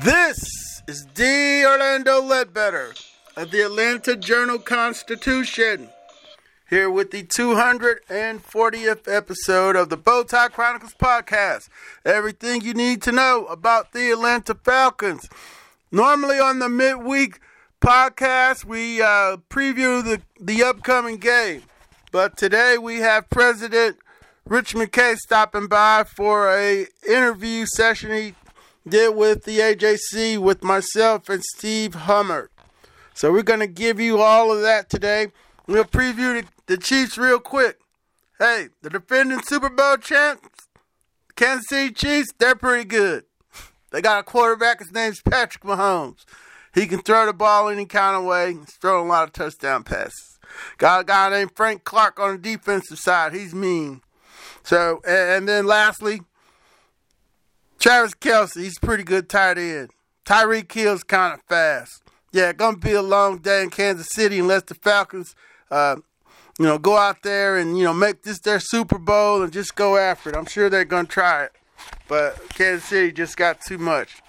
This 0.00 0.82
is 0.88 1.04
D. 1.12 1.66
Orlando 1.66 2.22
Ledbetter 2.22 2.94
of 3.36 3.50
the 3.50 3.60
Atlanta 3.60 4.16
Journal 4.16 4.58
Constitution, 4.58 5.90
here 6.70 6.88
with 6.88 7.10
the 7.10 7.24
240th 7.24 9.06
episode 9.06 9.76
of 9.76 9.90
the 9.90 9.98
Bowtie 9.98 10.50
Chronicles 10.50 10.94
podcast. 10.94 11.68
Everything 12.06 12.62
you 12.62 12.72
need 12.72 13.02
to 13.02 13.12
know 13.12 13.44
about 13.46 13.92
the 13.92 14.10
Atlanta 14.10 14.54
Falcons. 14.54 15.28
Normally 15.90 16.40
on 16.40 16.58
the 16.58 16.70
midweek 16.70 17.38
podcast, 17.82 18.64
we 18.64 19.02
uh, 19.02 19.36
preview 19.50 20.02
the, 20.02 20.22
the 20.40 20.62
upcoming 20.64 21.18
game, 21.18 21.64
but 22.10 22.38
today 22.38 22.78
we 22.78 22.96
have 23.00 23.28
President 23.28 23.98
Rich 24.46 24.74
McKay 24.74 25.16
stopping 25.16 25.66
by 25.66 26.04
for 26.04 26.50
a 26.50 26.86
interview 27.06 27.66
session. 27.66 28.10
He 28.10 28.34
did 28.88 29.14
with 29.14 29.44
the 29.44 29.58
AJC 29.58 30.38
with 30.38 30.62
myself 30.62 31.28
and 31.28 31.42
Steve 31.56 31.94
Hummer. 31.94 32.50
So 33.14 33.32
we're 33.32 33.42
going 33.42 33.60
to 33.60 33.66
give 33.66 34.00
you 34.00 34.20
all 34.20 34.52
of 34.52 34.62
that 34.62 34.88
today. 34.88 35.28
We'll 35.66 35.84
preview 35.84 36.42
the, 36.42 36.48
the 36.66 36.76
Chiefs 36.76 37.18
real 37.18 37.38
quick. 37.38 37.78
Hey, 38.38 38.68
the 38.82 38.90
defending 38.90 39.42
Super 39.42 39.68
Bowl 39.68 39.96
champs, 39.98 40.48
Kansas 41.36 41.68
City 41.68 41.92
Chiefs, 41.92 42.32
they're 42.38 42.56
pretty 42.56 42.84
good. 42.84 43.24
They 43.90 44.00
got 44.00 44.20
a 44.20 44.22
quarterback, 44.22 44.80
his 44.80 44.92
name's 44.92 45.20
Patrick 45.20 45.62
Mahomes. 45.62 46.24
He 46.74 46.86
can 46.86 47.00
throw 47.00 47.26
the 47.26 47.34
ball 47.34 47.68
any 47.68 47.84
kind 47.84 48.16
of 48.16 48.24
way. 48.24 48.54
He's 48.54 48.74
throwing 48.76 49.06
a 49.06 49.10
lot 49.10 49.24
of 49.24 49.32
touchdown 49.32 49.84
passes. 49.84 50.38
Got 50.78 51.02
a 51.02 51.04
guy 51.04 51.30
named 51.30 51.52
Frank 51.54 51.84
Clark 51.84 52.18
on 52.18 52.32
the 52.32 52.38
defensive 52.38 52.98
side. 52.98 53.34
He's 53.34 53.54
mean. 53.54 54.00
So, 54.62 55.00
and 55.06 55.48
then 55.48 55.66
lastly, 55.66 56.22
Travis 57.82 58.14
Kelce, 58.14 58.62
he's 58.62 58.78
pretty 58.78 59.02
good 59.02 59.28
tight 59.28 59.58
end. 59.58 59.90
Tyreek 60.24 60.70
Hill's 60.70 61.02
kind 61.02 61.34
of 61.34 61.40
fast. 61.48 62.04
Yeah, 62.30 62.52
gonna 62.52 62.76
be 62.76 62.92
a 62.92 63.02
long 63.02 63.38
day 63.38 63.64
in 63.64 63.70
Kansas 63.70 64.06
City 64.12 64.38
unless 64.38 64.62
the 64.62 64.76
Falcons, 64.76 65.34
uh, 65.68 65.96
you 66.60 66.64
know, 66.64 66.78
go 66.78 66.96
out 66.96 67.24
there 67.24 67.56
and 67.56 67.76
you 67.76 67.82
know 67.82 67.92
make 67.92 68.22
this 68.22 68.38
their 68.38 68.60
Super 68.60 68.98
Bowl 68.98 69.42
and 69.42 69.52
just 69.52 69.74
go 69.74 69.96
after 69.96 70.30
it. 70.30 70.36
I'm 70.36 70.46
sure 70.46 70.70
they're 70.70 70.84
gonna 70.84 71.08
try 71.08 71.42
it, 71.42 71.50
but 72.06 72.36
Kansas 72.50 72.88
City 72.88 73.10
just 73.10 73.36
got 73.36 73.60
too 73.60 73.78
much. 73.78 74.22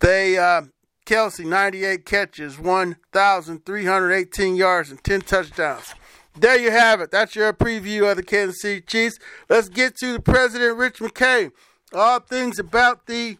They 0.00 0.36
uh, 0.36 0.64
Kelce, 1.06 1.46
98 1.46 2.04
catches, 2.04 2.58
1,318 2.58 4.56
yards, 4.56 4.90
and 4.90 5.02
10 5.02 5.22
touchdowns. 5.22 5.94
There 6.38 6.58
you 6.58 6.70
have 6.70 7.00
it. 7.00 7.10
That's 7.10 7.34
your 7.34 7.54
preview 7.54 8.10
of 8.10 8.18
the 8.18 8.22
Kansas 8.22 8.60
City 8.60 8.82
Chiefs. 8.82 9.18
Let's 9.48 9.70
get 9.70 9.96
to 10.00 10.12
the 10.12 10.20
President 10.20 10.76
Rich 10.76 10.98
McKay 10.98 11.52
all 11.92 12.20
things 12.20 12.58
about 12.58 13.06
the 13.06 13.38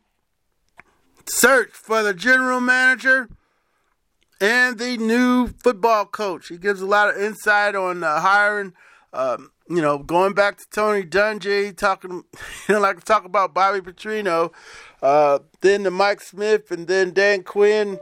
search 1.27 1.71
for 1.73 2.03
the 2.03 2.15
general 2.15 2.61
manager 2.61 3.29
and 4.41 4.79
the 4.79 4.97
new 4.97 5.49
football 5.49 6.07
coach. 6.07 6.49
He 6.49 6.57
gives 6.57 6.81
a 6.81 6.87
lot 6.87 7.11
of 7.11 7.21
insight 7.21 7.75
on 7.75 8.03
uh, 8.03 8.21
hiring. 8.21 8.73
Um, 9.13 9.51
you 9.69 9.81
know, 9.81 9.99
going 9.99 10.35
back 10.35 10.59
to 10.59 10.65
Tony 10.73 11.03
Dungy, 11.03 11.77
talking, 11.77 12.11
you 12.69 12.75
know, 12.75 12.81
like 12.81 13.05
talk 13.05 13.25
about 13.25 13.55
Bobby 13.55 13.81
Petrino, 13.81 14.53
uh, 15.03 15.41
then 15.61 15.85
to 15.85 15.91
Mike 15.91 16.21
Smith, 16.21 16.71
and 16.71 16.87
then 16.87 17.13
Dan 17.13 17.43
Quinn. 17.43 17.99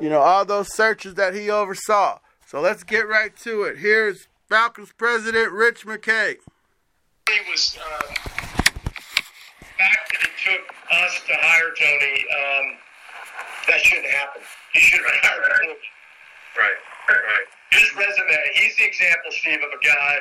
You 0.00 0.08
know, 0.08 0.20
all 0.20 0.46
those 0.46 0.74
searches 0.74 1.14
that 1.16 1.34
he 1.34 1.50
oversaw. 1.50 2.20
So 2.46 2.60
let's 2.60 2.82
get 2.84 3.06
right 3.06 3.36
to 3.38 3.64
it. 3.64 3.78
Here's 3.78 4.28
Falcons 4.48 4.92
president 4.96 5.52
Rich 5.52 5.84
McKay. 5.84 6.36
He 7.28 7.50
was. 7.50 7.78
Uh 7.78 8.49
fact 9.80 10.12
that 10.12 10.20
it 10.28 10.36
took 10.36 10.64
us 10.92 11.12
to 11.24 11.34
hire 11.40 11.72
Tony, 11.72 12.16
um, 12.28 12.66
that 13.68 13.80
shouldn't 13.80 14.12
happen. 14.12 14.42
He 14.72 14.80
should 14.80 15.00
have 15.00 15.40
coach. 15.40 15.86
Right, 16.58 16.80
right, 17.08 17.24
right. 17.24 17.48
His 17.72 17.86
resume, 17.96 18.36
he's 18.54 18.76
the 18.76 18.84
example, 18.84 19.30
Steve, 19.32 19.62
of 19.64 19.72
a 19.72 19.82
guy 19.82 20.14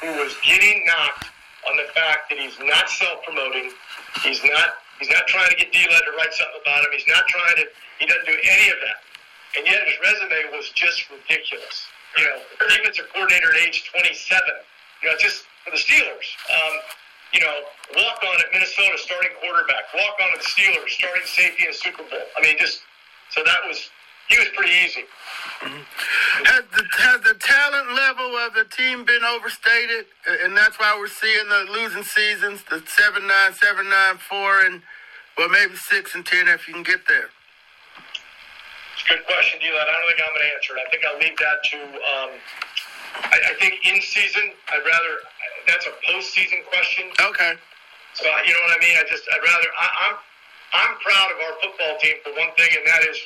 who 0.00 0.10
was 0.22 0.32
getting 0.46 0.86
knocked 0.86 1.28
on 1.68 1.76
the 1.76 1.88
fact 1.92 2.30
that 2.30 2.38
he's 2.38 2.56
not 2.62 2.88
self-promoting. 2.88 3.72
He's 4.22 4.40
not 4.44 4.80
he's 5.00 5.10
not 5.10 5.26
trying 5.26 5.50
to 5.50 5.56
get 5.56 5.72
D-Led 5.72 6.04
to 6.06 6.12
write 6.16 6.32
something 6.32 6.60
about 6.62 6.86
him. 6.86 6.90
He's 6.94 7.08
not 7.08 7.26
trying 7.26 7.56
to 7.56 7.64
he 7.98 8.06
doesn't 8.06 8.26
do 8.26 8.36
any 8.36 8.70
of 8.70 8.78
that. 8.84 9.00
And 9.58 9.66
yet 9.66 9.82
his 9.86 9.98
resume 10.02 10.54
was 10.54 10.70
just 10.74 11.10
ridiculous. 11.10 11.86
You 12.16 12.24
know, 12.30 12.38
defensive 12.70 13.10
coordinator 13.10 13.50
at 13.50 13.60
age 13.66 13.90
27. 13.90 14.14
You 15.02 15.10
know, 15.10 15.16
just 15.18 15.44
for 15.66 15.74
the 15.74 15.82
Steelers. 15.82 16.28
Um, 16.46 16.74
you 17.34 17.40
know, 17.40 17.54
walk 17.98 18.22
on 18.22 18.36
at 18.38 18.46
Minnesota, 18.54 18.94
starting 18.96 19.34
quarterback, 19.42 19.90
walk 19.92 20.14
on 20.22 20.30
at 20.32 20.38
the 20.38 20.46
Steelers, 20.46 20.90
starting 20.94 21.26
safety 21.26 21.64
in 21.66 21.70
a 21.70 21.74
Super 21.74 22.06
Bowl. 22.06 22.22
I 22.38 22.42
mean, 22.42 22.54
just 22.58 22.80
so 23.30 23.42
that 23.44 23.66
was 23.66 23.90
he 24.28 24.38
was 24.38 24.48
pretty 24.56 24.72
easy. 24.86 25.04
Mm-hmm. 25.60 25.82
Has 26.46 26.64
the 26.70 26.84
has 27.02 27.20
the 27.26 27.34
talent 27.34 27.92
level 27.92 28.38
of 28.38 28.54
the 28.54 28.64
team 28.70 29.04
been 29.04 29.24
overstated, 29.24 30.06
and 30.46 30.56
that's 30.56 30.78
why 30.78 30.94
we're 30.96 31.10
seeing 31.10 31.48
the 31.50 31.66
losing 31.74 32.06
seasons, 32.06 32.62
the 32.70 32.80
seven 32.86 33.26
nine, 33.26 33.52
seven 33.52 33.90
nine, 33.90 34.16
four, 34.16 34.60
and 34.62 34.80
well 35.36 35.50
maybe 35.50 35.74
six 35.74 36.14
and 36.14 36.24
ten 36.24 36.46
if 36.46 36.68
you 36.68 36.74
can 36.74 36.86
get 36.86 37.02
there. 37.10 37.34
It's 38.94 39.02
a 39.10 39.18
good 39.18 39.26
question, 39.26 39.58
Eli. 39.58 39.74
I 39.74 39.90
don't 39.90 40.06
think 40.06 40.22
I'm 40.22 40.30
going 40.30 40.46
to 40.46 40.54
answer 40.54 40.72
it. 40.78 40.86
I 40.86 40.88
think 40.94 41.02
I'll 41.02 41.18
leave 41.18 41.36
that 41.42 41.58
to. 41.66 41.78
Um, 41.82 42.30
I, 43.14 43.36
I 43.50 43.54
think 43.60 43.78
in 43.86 44.00
season, 44.02 44.52
I'd 44.72 44.84
rather 44.84 45.14
that's 45.66 45.86
a 45.86 45.94
postseason 46.04 46.64
question. 46.68 47.10
Okay. 47.20 47.54
So 48.14 48.26
you 48.46 48.52
know 48.52 48.62
what 48.68 48.78
I 48.78 48.80
mean. 48.80 48.96
I 48.98 49.04
just 49.08 49.24
I'd 49.30 49.42
rather 49.42 49.68
I, 49.78 49.86
I'm 50.10 50.16
I'm 50.74 50.94
proud 50.98 51.28
of 51.30 51.38
our 51.38 51.54
football 51.62 51.94
team 52.00 52.18
for 52.22 52.32
one 52.34 52.50
thing, 52.58 52.70
and 52.74 52.84
that 52.86 53.02
is 53.06 53.18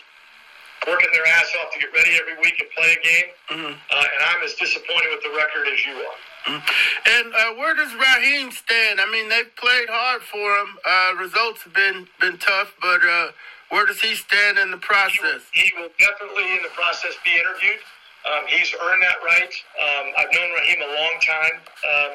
working 0.87 1.09
their 1.13 1.27
ass 1.27 1.51
off 1.61 1.73
to 1.73 1.79
get 1.81 1.93
ready 1.93 2.17
every 2.21 2.37
week 2.45 2.61
and 2.61 2.69
play 2.77 2.93
a 2.93 3.01
game. 3.03 3.29
Mm-hmm. 3.51 3.75
Uh, 3.75 3.97
and 3.97 4.21
I'm 4.31 4.45
as 4.45 4.55
disappointed 4.55 5.11
with 5.11 5.25
the 5.25 5.35
record 5.37 5.67
as 5.73 5.81
you 5.85 5.93
are. 5.93 6.19
Mm-hmm. 6.47 7.09
And 7.09 7.27
uh, 7.35 7.59
where 7.59 7.75
does 7.75 7.93
Raheem 7.95 8.53
stand? 8.53 9.01
I 9.01 9.11
mean, 9.11 9.29
they've 9.29 9.51
played 9.57 9.89
hard 9.91 10.23
for 10.23 10.39
him. 10.39 10.79
Uh, 10.87 11.21
results 11.21 11.63
have 11.65 11.75
been 11.75 12.07
been 12.21 12.39
tough, 12.39 12.73
but 12.81 13.03
uh, 13.05 13.33
where 13.69 13.85
does 13.85 14.01
he 14.01 14.15
stand 14.15 14.59
in 14.59 14.71
the 14.71 14.79
process? 14.81 15.43
He 15.53 15.73
will, 15.77 15.83
he 15.83 15.83
will 15.83 15.93
definitely, 15.99 16.57
in 16.57 16.63
the 16.63 16.73
process, 16.73 17.17
be 17.25 17.35
interviewed. 17.37 17.81
Um, 18.27 18.43
he's 18.49 18.75
earned 18.75 19.03
that 19.03 19.19
right. 19.23 19.55
Um, 19.79 20.07
I've 20.19 20.33
known 20.35 20.51
Raheem 20.53 20.83
a 20.83 20.93
long 20.95 21.15
time. 21.23 21.57
Um, 21.63 22.13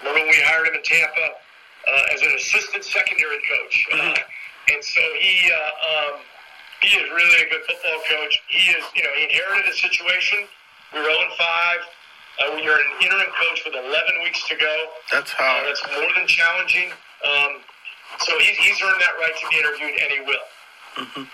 remember 0.00 0.20
when 0.26 0.30
we 0.30 0.40
hired 0.44 0.68
him 0.68 0.74
in 0.74 0.82
Tampa 0.84 1.26
uh, 1.88 2.14
as 2.14 2.20
an 2.22 2.32
assistant 2.36 2.84
secondary 2.84 3.40
coach, 3.48 3.74
mm-hmm. 3.90 4.12
uh, 4.12 4.74
and 4.74 4.84
so 4.84 5.00
he 5.18 5.50
uh, 5.50 5.56
um, 5.56 6.20
he 6.80 6.94
is 6.94 7.10
really 7.10 7.38
a 7.42 7.48
good 7.50 7.64
football 7.66 7.98
coach. 8.06 8.38
He 8.46 8.70
is, 8.70 8.84
you 8.94 9.02
know, 9.02 9.10
he 9.16 9.24
inherited 9.24 9.66
a 9.66 9.74
situation. 9.74 10.46
We 10.94 11.00
were 11.00 11.10
0 11.10 11.16
5. 11.36 11.80
Uh, 12.38 12.54
are 12.54 12.54
an 12.54 12.92
interim 13.02 13.26
coach 13.34 13.66
with 13.66 13.74
11 13.74 13.90
weeks 14.22 14.46
to 14.46 14.54
go. 14.54 14.74
That's 15.10 15.32
hard. 15.34 15.64
Uh, 15.64 15.66
that's 15.66 15.82
more 15.90 16.06
than 16.14 16.26
challenging. 16.30 16.94
Um, 17.26 17.66
so 18.22 18.38
he, 18.38 18.54
he's 18.54 18.78
earned 18.78 19.02
that 19.02 19.18
right 19.18 19.34
to 19.34 19.46
be 19.50 19.58
interviewed, 19.58 19.98
and 19.98 20.10
he 20.12 20.20
will. 20.22 20.46
Mm-hmm. 21.02 21.26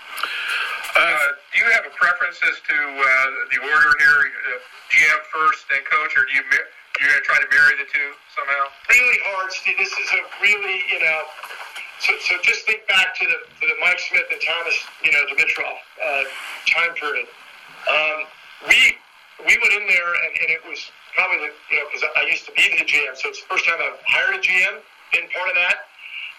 Uh, 0.95 1.27
do 1.51 1.59
you 1.59 1.67
have 1.75 1.83
a 1.83 1.91
preference 1.99 2.39
as 2.47 2.55
to 2.63 2.77
uh, 2.79 3.05
the 3.51 3.59
order 3.67 3.91
here? 3.99 4.31
Uh, 4.31 4.63
GM 4.95 5.21
first, 5.27 5.67
then 5.67 5.83
coach, 5.83 6.15
or 6.15 6.23
do 6.23 6.31
you 6.31 6.43
you're 6.47 7.11
going 7.11 7.19
to 7.19 7.27
try 7.27 7.35
to 7.35 7.49
marry 7.51 7.75
the 7.75 7.87
two 7.91 8.15
somehow? 8.31 8.71
Really 8.87 9.19
hard, 9.27 9.51
Steve. 9.51 9.75
This 9.75 9.91
is 9.91 10.09
a 10.15 10.21
really 10.39 10.79
you 10.87 10.99
know. 11.03 11.19
So, 11.99 12.15
so 12.23 12.39
just 12.43 12.63
think 12.63 12.87
back 12.87 13.11
to 13.19 13.23
the 13.27 13.39
to 13.43 13.63
the 13.67 13.77
Mike 13.83 13.99
Smith 13.99 14.23
and 14.31 14.39
Thomas 14.39 14.77
you 15.03 15.11
know 15.11 15.19
Dimitroff 15.27 15.79
uh, 15.99 16.23
time 16.71 16.95
period. 16.95 17.27
Um, 17.91 18.19
we 18.71 18.95
we 19.43 19.53
went 19.59 19.73
in 19.75 19.83
there 19.91 20.11
and, 20.15 20.31
and 20.47 20.49
it 20.55 20.63
was 20.63 20.79
probably 21.11 21.43
the 21.43 21.51
you 21.75 21.77
know 21.83 21.85
because 21.91 22.07
I 22.15 22.23
used 22.31 22.47
to 22.47 22.55
be 22.55 22.71
the 22.71 22.87
GM, 22.87 23.19
so 23.19 23.27
it's 23.27 23.43
the 23.43 23.51
first 23.51 23.67
time 23.67 23.83
I've 23.83 23.99
hired 24.07 24.39
a 24.39 24.41
GM, 24.43 24.79
been 25.11 25.27
part 25.35 25.51
of 25.51 25.59
that. 25.59 25.91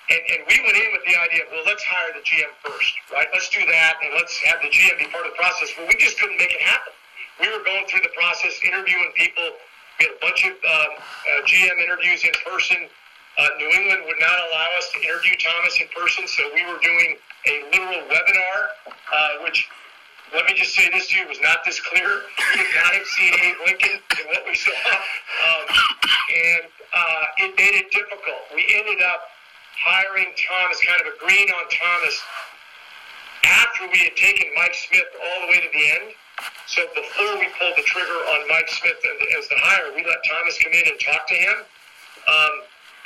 And, 0.06 0.22
and 0.22 0.40
we 0.46 0.56
went 0.62 0.78
in 0.78 0.88
with 0.94 1.02
the 1.02 1.18
idea, 1.18 1.42
of, 1.42 1.50
well, 1.50 1.66
let's 1.66 1.82
hire 1.82 2.14
the 2.14 2.22
GM 2.22 2.52
first, 2.62 2.94
right? 3.10 3.26
Let's 3.34 3.50
do 3.50 3.58
that, 3.66 3.98
and 4.06 4.14
let's 4.14 4.38
have 4.46 4.62
the 4.62 4.70
GM 4.70 5.02
be 5.02 5.10
part 5.10 5.26
of 5.26 5.34
the 5.34 5.38
process. 5.38 5.74
Well, 5.74 5.90
we 5.90 5.98
just 5.98 6.14
couldn't 6.18 6.38
make 6.38 6.54
it 6.54 6.62
happen. 6.62 6.94
We 7.42 7.50
were 7.50 7.64
going 7.66 7.84
through 7.90 8.06
the 8.06 8.14
process, 8.14 8.54
interviewing 8.62 9.10
people. 9.18 9.42
We 9.98 10.06
had 10.06 10.14
a 10.14 10.22
bunch 10.22 10.46
of 10.46 10.54
um, 10.54 10.92
uh, 11.02 11.42
GM 11.50 11.76
interviews 11.82 12.22
in 12.22 12.30
person. 12.46 12.86
Uh, 13.36 13.48
New 13.58 13.68
England 13.68 14.06
would 14.06 14.20
not 14.22 14.38
allow 14.48 14.68
us 14.78 14.88
to 14.94 15.02
interview 15.02 15.34
Thomas 15.36 15.74
in 15.82 15.90
person, 15.90 16.24
so 16.30 16.40
we 16.54 16.64
were 16.64 16.78
doing 16.78 17.18
a 17.50 17.54
literal 17.74 18.06
webinar, 18.08 18.58
uh, 18.88 19.42
which 19.42 19.68
let 20.34 20.46
me 20.46 20.54
just 20.54 20.74
say 20.74 20.88
this 20.90 21.06
to 21.10 21.18
you 21.18 21.28
was 21.28 21.38
not 21.42 21.64
this 21.64 21.78
clear. 21.78 22.22
We 22.54 22.62
did 22.62 22.74
not 22.74 22.94
have 22.94 23.06
seen 23.06 23.34
Abe 23.34 23.56
Lincoln 23.66 23.98
in 24.18 24.26
what 24.26 24.42
we 24.46 24.54
saw, 24.54 24.72
um, 24.72 25.66
and 25.70 26.64
uh, 26.94 27.44
it 27.46 27.54
made 27.58 27.74
it 27.78 27.90
difficult. 27.90 28.42
We 28.54 28.66
ended 28.74 29.02
up 29.02 29.35
hiring 29.76 30.32
Thomas, 30.36 30.80
kind 30.84 31.00
of 31.04 31.08
agreeing 31.14 31.48
on 31.52 31.64
Thomas 31.68 32.16
after 33.44 33.86
we 33.92 33.98
had 34.02 34.16
taken 34.16 34.50
Mike 34.56 34.74
Smith 34.74 35.06
all 35.22 35.46
the 35.46 35.48
way 35.52 35.60
to 35.60 35.70
the 35.70 35.84
end. 36.00 36.08
So 36.66 36.82
before 36.92 37.38
we 37.38 37.48
pulled 37.56 37.76
the 37.78 37.86
trigger 37.86 38.20
on 38.36 38.48
Mike 38.48 38.68
Smith 38.68 38.98
as 39.38 39.48
the 39.48 39.56
hire, 39.56 39.94
we 39.94 40.04
let 40.04 40.20
Thomas 40.26 40.58
come 40.58 40.72
in 40.72 40.84
and 40.84 40.98
talk 41.00 41.24
to 41.28 41.36
him. 41.36 41.56
Um, 42.26 42.54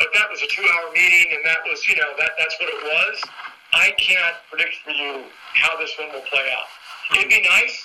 but 0.00 0.08
that 0.16 0.32
was 0.32 0.40
a 0.40 0.48
two-hour 0.48 0.96
meeting, 0.96 1.36
and 1.36 1.44
that 1.44 1.60
was, 1.68 1.84
you 1.86 1.94
know, 1.94 2.16
that 2.16 2.32
that's 2.40 2.56
what 2.56 2.72
it 2.72 2.80
was. 2.80 3.16
I 3.76 3.92
can't 4.00 4.34
predict 4.48 4.80
for 4.82 4.90
you 4.90 5.28
how 5.54 5.76
this 5.76 5.92
one 6.00 6.08
will 6.10 6.24
play 6.26 6.48
out. 6.56 6.66
It'd 7.14 7.28
be 7.28 7.44
nice, 7.44 7.76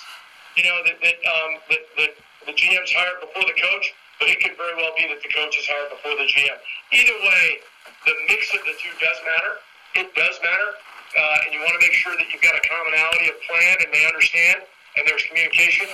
you 0.56 0.64
know, 0.64 0.80
that 0.88 0.96
that, 0.98 1.18
um, 1.28 1.60
that, 1.68 1.82
that 2.00 2.12
the 2.48 2.54
GM's 2.56 2.90
hired 2.90 3.20
before 3.20 3.44
the 3.44 3.54
coach, 3.60 3.92
but 4.18 4.32
it 4.32 4.40
could 4.40 4.56
very 4.56 4.74
well 4.80 4.96
be 4.96 5.06
that 5.12 5.20
the 5.20 5.28
coach 5.28 5.54
is 5.60 5.68
hired 5.68 5.92
before 5.92 6.16
the 6.16 6.24
GM. 6.24 6.56
Either 6.96 7.16
way, 7.20 7.60
the 8.06 8.14
mix 8.30 8.54
of 8.54 8.62
the 8.62 8.74
two 8.78 8.94
does 9.02 9.18
matter. 9.26 9.52
It 9.98 10.08
does 10.14 10.38
matter, 10.40 10.70
uh, 11.18 11.44
and 11.44 11.50
you 11.50 11.60
want 11.60 11.74
to 11.74 11.82
make 11.82 11.92
sure 11.92 12.14
that 12.14 12.26
you've 12.30 12.42
got 12.42 12.54
a 12.54 12.62
commonality 12.62 13.28
of 13.28 13.36
plan 13.50 13.82
and 13.82 13.90
they 13.90 14.06
understand 14.06 14.62
and 14.96 15.02
there's 15.04 15.26
communication. 15.28 15.90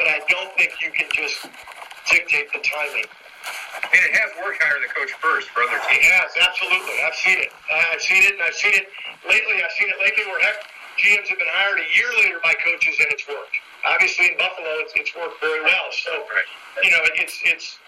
But 0.00 0.08
I 0.08 0.24
don't 0.28 0.52
think 0.56 0.76
you 0.80 0.90
can 0.92 1.08
just 1.12 1.44
dictate 2.08 2.52
the 2.52 2.60
timing. 2.64 3.08
And 3.92 4.00
it 4.02 4.12
has 4.16 4.30
worked 4.40 4.60
hiring 4.60 4.82
the 4.82 4.92
coach 4.92 5.12
first 5.20 5.48
for 5.52 5.62
other 5.62 5.78
teams. 5.88 6.04
It 6.04 6.12
has, 6.16 6.30
absolutely. 6.40 6.96
I've 7.04 7.16
seen 7.16 7.38
it. 7.38 7.50
I've 7.68 8.02
seen 8.02 8.22
it, 8.24 8.34
and 8.36 8.42
I've 8.42 8.56
seen 8.56 8.74
it 8.74 8.88
lately. 9.28 9.56
I've 9.62 9.74
seen 9.76 9.88
it 9.88 9.98
lately 10.00 10.24
where 10.26 10.40
heck, 10.42 10.58
GMs 10.96 11.28
have 11.28 11.38
been 11.38 11.52
hired 11.52 11.78
a 11.80 11.88
year 11.92 12.10
later 12.24 12.40
by 12.42 12.56
coaches, 12.60 12.96
and 12.98 13.08
it's 13.12 13.28
worked. 13.28 13.56
Obviously, 13.84 14.32
in 14.32 14.36
Buffalo, 14.40 14.80
it's, 14.82 14.92
it's 14.96 15.12
worked 15.14 15.38
very 15.40 15.62
well. 15.62 15.86
So, 15.92 16.10
you 16.82 16.90
know, 16.90 17.02
it's 17.20 17.36
it's. 17.44 17.78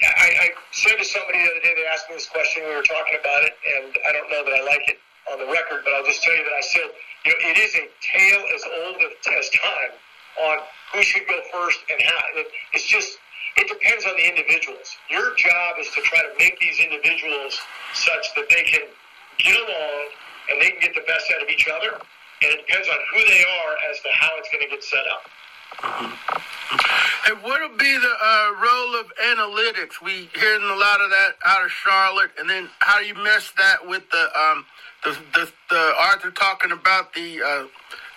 I, 0.00 0.28
I 0.44 0.48
said 0.72 0.96
to 0.96 1.04
somebody 1.04 1.44
the 1.44 1.50
other 1.50 1.60
day, 1.60 1.74
they 1.76 1.86
asked 1.92 2.08
me 2.08 2.16
this 2.16 2.28
question. 2.28 2.64
We 2.64 2.74
were 2.74 2.86
talking 2.86 3.20
about 3.20 3.44
it, 3.44 3.54
and 3.60 3.92
I 4.08 4.12
don't 4.12 4.30
know 4.32 4.42
that 4.44 4.54
I 4.56 4.62
like 4.64 4.88
it 4.88 4.98
on 5.28 5.38
the 5.38 5.48
record, 5.52 5.84
but 5.84 5.92
I'll 5.92 6.06
just 6.08 6.22
tell 6.22 6.32
you 6.32 6.44
that 6.44 6.56
I 6.56 6.64
said, 6.64 6.88
you 7.24 7.30
know, 7.30 7.38
it 7.52 7.56
is 7.60 7.72
a 7.76 7.84
tale 8.00 8.42
as 8.56 8.62
old 8.84 8.96
as 9.04 9.44
time 9.52 9.92
on 10.40 10.56
who 10.94 11.02
should 11.02 11.26
go 11.28 11.36
first 11.52 11.78
and 11.92 12.00
how. 12.00 12.22
It's 12.72 12.86
just 12.86 13.18
it 13.56 13.68
depends 13.68 14.06
on 14.06 14.14
the 14.16 14.26
individuals. 14.28 14.96
Your 15.10 15.34
job 15.34 15.76
is 15.78 15.90
to 15.92 16.00
try 16.02 16.22
to 16.22 16.32
make 16.38 16.58
these 16.60 16.78
individuals 16.78 17.58
such 17.92 18.34
that 18.36 18.48
they 18.48 18.62
can 18.62 18.86
get 19.38 19.56
along 19.56 20.04
and 20.50 20.62
they 20.62 20.70
can 20.70 20.80
get 20.80 20.94
the 20.94 21.04
best 21.06 21.26
out 21.34 21.42
of 21.42 21.48
each 21.48 21.68
other. 21.68 21.98
And 22.40 22.48
it 22.56 22.64
depends 22.66 22.88
on 22.88 22.96
who 23.12 23.20
they 23.26 23.42
are 23.42 23.72
as 23.90 24.00
to 24.00 24.08
how 24.16 24.30
it's 24.38 24.48
going 24.48 24.64
to 24.64 24.70
get 24.70 24.82
set 24.84 25.04
up. 25.12 25.28
And 27.26 27.42
what 27.42 27.60
will 27.60 27.76
be 27.76 27.96
the 27.96 28.14
uh, 28.22 28.50
role 28.60 29.00
of 29.00 29.06
analytics? 29.22 30.00
We 30.02 30.28
hearing 30.34 30.62
a 30.64 30.74
lot 30.76 31.00
of 31.00 31.10
that 31.10 31.36
out 31.46 31.64
of 31.64 31.70
Charlotte, 31.70 32.30
and 32.38 32.48
then 32.48 32.68
how 32.80 32.98
do 32.98 33.04
you 33.06 33.14
mesh 33.14 33.52
that 33.56 33.86
with 33.86 34.08
the 34.10 34.24
um, 34.38 34.64
the, 35.04 35.16
the, 35.34 35.52
the 35.70 35.92
Arthur 35.98 36.30
talking 36.30 36.72
about 36.72 37.12
the? 37.14 37.42
Uh, 37.42 37.64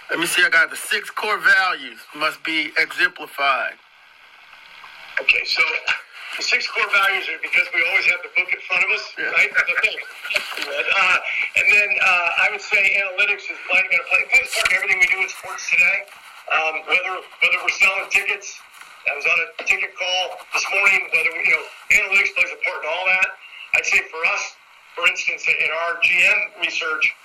let 0.09 0.19
me 0.19 0.25
see. 0.25 0.43
I 0.43 0.49
got 0.49 0.69
the 0.69 0.75
six 0.75 1.09
core 1.09 1.37
values 1.37 1.99
must 2.15 2.43
be 2.43 2.71
exemplified. 2.77 3.75
Okay, 5.21 5.45
so 5.45 5.61
the 6.37 6.43
six 6.43 6.67
core 6.67 6.89
values 6.91 7.27
are 7.29 7.37
because 7.41 7.67
we 7.75 7.85
always 7.89 8.05
have 8.05 8.19
the 8.23 8.29
book 8.35 8.49
in 8.51 8.59
front 8.67 8.83
of 8.83 8.89
us, 8.91 9.05
Yeah. 9.17 9.25
right? 9.31 9.51
Uh, 10.63 11.17
and 11.57 11.65
then 11.71 11.89
uh, 12.01 12.29
I 12.45 12.49
would 12.51 12.61
say 12.61 12.97
analytics 13.01 13.51
is 13.51 13.57
playing, 13.69 13.85
going 13.91 13.99
to 13.99 14.09
play, 14.09 14.23
plays 14.31 14.49
part 14.55 14.71
in 14.71 14.77
everything 14.77 14.99
we 14.99 15.07
do 15.07 15.19
in 15.21 15.29
sports 15.29 15.69
today. 15.69 16.03
Um, 16.51 16.83
whether 16.91 17.13
whether 17.39 17.59
we're 17.63 17.77
selling 17.79 18.09
tickets, 18.11 18.59
I 19.07 19.15
was 19.15 19.25
on 19.25 19.37
a 19.39 19.47
ticket 19.63 19.95
call 19.95 20.23
this 20.53 20.65
morning. 20.75 21.07
Whether 21.11 21.31
you 21.39 21.51
know, 21.55 21.63
analytics 21.95 22.35
plays 22.35 22.51
a 22.51 22.59
part 22.67 22.83
in 22.83 22.89
all 22.91 23.05
that. 23.07 23.29
I'd 23.75 23.85
say 23.87 24.03
for 24.11 24.21
us, 24.27 24.43
for 24.95 25.07
instance, 25.07 25.47
in 25.47 25.71
our 25.71 25.97
GM 26.03 26.39
research, 26.61 27.15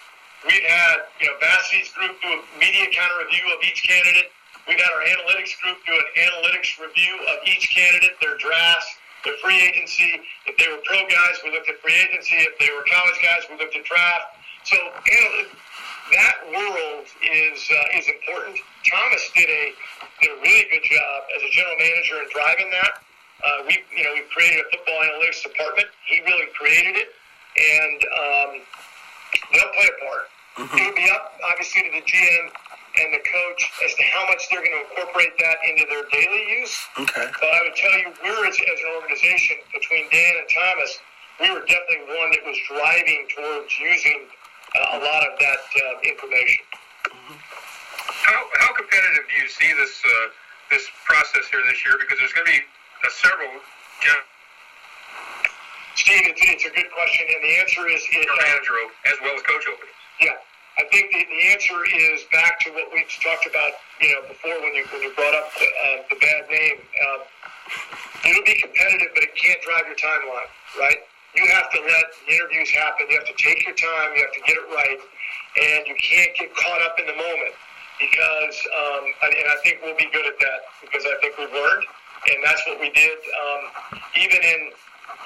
we've 0.46 0.64
had 0.64 1.10
you 1.20 1.26
know 1.26 1.36
Bassey's 1.42 1.90
group 1.92 2.14
do 2.22 2.30
a 2.30 2.40
media 2.62 2.86
counter 2.94 3.18
review 3.26 3.42
of 3.50 3.58
each 3.66 3.82
candidate. 3.82 4.30
We've 4.70 4.78
had 4.78 4.90
our 4.92 5.02
analytics 5.02 5.56
group 5.64 5.78
do 5.86 5.96
an 5.96 6.08
analytics 6.14 6.78
review 6.78 7.18
of 7.32 7.42
each 7.48 7.72
candidate, 7.74 8.20
their 8.20 8.36
drafts, 8.36 8.88
their 9.24 9.34
free 9.42 9.58
agency. 9.58 10.20
If 10.46 10.56
they 10.60 10.68
were 10.68 10.78
pro 10.84 11.02
guys, 11.08 11.40
we 11.42 11.50
looked 11.50 11.68
at 11.68 11.80
free 11.80 11.96
agency. 11.96 12.36
If 12.36 12.58
they 12.58 12.68
were 12.70 12.84
college 12.86 13.18
guys, 13.18 13.48
we 13.50 13.56
looked 13.56 13.74
at 13.74 13.84
draft. 13.84 14.38
So 14.64 14.76
anal- 14.76 15.48
that 16.12 16.36
world 16.50 17.06
is 17.22 17.58
uh, 17.70 17.98
is 17.98 18.06
important. 18.08 18.58
Thomas 18.86 19.24
did 19.34 19.48
a 19.48 19.64
did 20.20 20.30
a 20.30 20.38
really 20.40 20.66
good 20.70 20.84
job 20.84 21.18
as 21.36 21.42
a 21.42 21.50
general 21.52 21.76
manager 21.78 22.16
in 22.22 22.28
driving 22.32 22.70
that. 22.70 23.02
Uh, 23.38 23.62
we 23.66 23.78
you 23.96 24.04
know 24.04 24.12
we 24.14 24.22
created 24.34 24.64
a 24.64 24.66
football 24.70 24.98
analytics 25.04 25.42
department. 25.42 25.88
He 26.06 26.20
really 26.26 26.48
created 26.58 26.96
it, 26.96 27.08
and 27.56 28.00
um, 28.08 28.50
they'll 29.52 29.72
play 29.74 29.88
a 29.88 29.98
part. 30.04 30.26
It 30.58 30.86
would 30.90 30.98
be 30.98 31.06
up, 31.06 31.38
obviously, 31.46 31.86
to 31.86 31.90
the 31.94 32.02
GM 32.02 32.50
and 32.98 33.14
the 33.14 33.22
coach 33.22 33.62
as 33.86 33.94
to 33.94 34.02
how 34.10 34.26
much 34.26 34.42
they're 34.50 34.58
going 34.58 34.74
to 34.74 34.90
incorporate 34.90 35.38
that 35.38 35.62
into 35.70 35.86
their 35.86 36.02
daily 36.10 36.58
use. 36.58 36.74
Okay. 36.98 37.30
But 37.38 37.46
I 37.46 37.62
would 37.62 37.78
tell 37.78 37.94
you, 37.94 38.10
we're 38.26 38.42
as, 38.42 38.58
as 38.58 38.78
an 38.82 38.90
organization 38.98 39.62
between 39.70 40.10
Dan 40.10 40.34
and 40.34 40.48
Thomas, 40.50 40.98
we 41.38 41.46
were 41.54 41.62
definitely 41.62 42.10
one 42.10 42.34
that 42.34 42.42
was 42.42 42.58
driving 42.66 43.22
towards 43.30 43.70
using 43.78 44.26
a 44.78 44.98
lot 45.02 45.22
of 45.26 45.32
that 45.38 45.62
uh, 45.74 46.00
information. 46.02 46.64
How, 48.28 48.40
how 48.60 48.72
competitive 48.74 49.24
do 49.30 49.36
you 49.42 49.48
see 49.48 49.72
this 49.74 50.02
uh, 50.04 50.10
this 50.70 50.84
process 51.06 51.48
here 51.48 51.64
this 51.64 51.80
year? 51.84 51.96
Because 51.96 52.18
there's 52.20 52.32
going 52.36 52.44
to 52.44 52.52
be 52.52 52.60
uh, 52.60 53.08
several 53.08 53.48
Steve, 56.08 56.30
it's, 56.30 56.40
it's 56.40 56.64
a 56.64 56.72
good 56.72 56.88
question, 56.94 57.26
and 57.26 57.42
the 57.42 57.54
answer 57.58 57.84
is 57.90 58.00
it, 58.00 58.24
uh, 58.24 58.32
manager 58.40 58.80
as 59.10 59.18
well 59.20 59.34
as 59.34 59.42
coach 59.42 59.66
openings. 59.68 59.98
Yeah, 60.22 60.40
I 60.80 60.88
think 60.88 61.10
the, 61.10 61.20
the 61.20 61.42
answer 61.52 61.74
is 61.84 62.24
back 62.30 62.56
to 62.64 62.72
what 62.72 62.88
we 62.94 63.04
talked 63.20 63.44
about, 63.44 63.76
you 64.00 64.14
know, 64.14 64.22
before 64.24 64.56
when 64.62 64.72
you 64.78 64.88
when 64.94 65.02
you 65.02 65.12
brought 65.18 65.34
up 65.34 65.50
the, 65.58 65.68
uh, 65.68 65.96
the 66.08 66.16
bad 66.22 66.48
name. 66.48 66.78
Um, 66.80 67.20
it'll 68.24 68.46
be 68.46 68.56
competitive, 68.56 69.10
but 69.12 69.26
it 69.26 69.34
can't 69.34 69.60
drive 69.60 69.84
your 69.84 70.00
timeline, 70.00 70.48
right? 70.80 71.02
You 71.36 71.44
have 71.46 71.70
to 71.70 71.80
let 71.80 72.06
interviews 72.26 72.70
happen. 72.70 73.06
You 73.10 73.18
have 73.18 73.28
to 73.28 73.36
take 73.36 73.64
your 73.66 73.76
time. 73.76 74.16
You 74.16 74.24
have 74.24 74.32
to 74.32 74.42
get 74.48 74.56
it 74.56 74.66
right, 74.72 74.98
and 75.60 75.86
you 75.86 75.94
can't 76.00 76.32
get 76.36 76.54
caught 76.56 76.80
up 76.82 76.98
in 76.98 77.06
the 77.06 77.14
moment 77.16 77.54
because, 78.00 78.56
um, 78.72 79.04
and 79.28 79.46
I 79.50 79.56
think 79.62 79.82
we'll 79.82 79.98
be 79.98 80.08
good 80.08 80.24
at 80.24 80.38
that 80.40 80.60
because 80.80 81.04
I 81.04 81.14
think 81.20 81.36
we've 81.36 81.52
learned, 81.52 81.84
and 82.32 82.38
that's 82.42 82.64
what 82.66 82.80
we 82.80 82.90
did. 82.90 83.18
Um, 83.18 83.62
even 84.16 84.40
in 84.40 84.60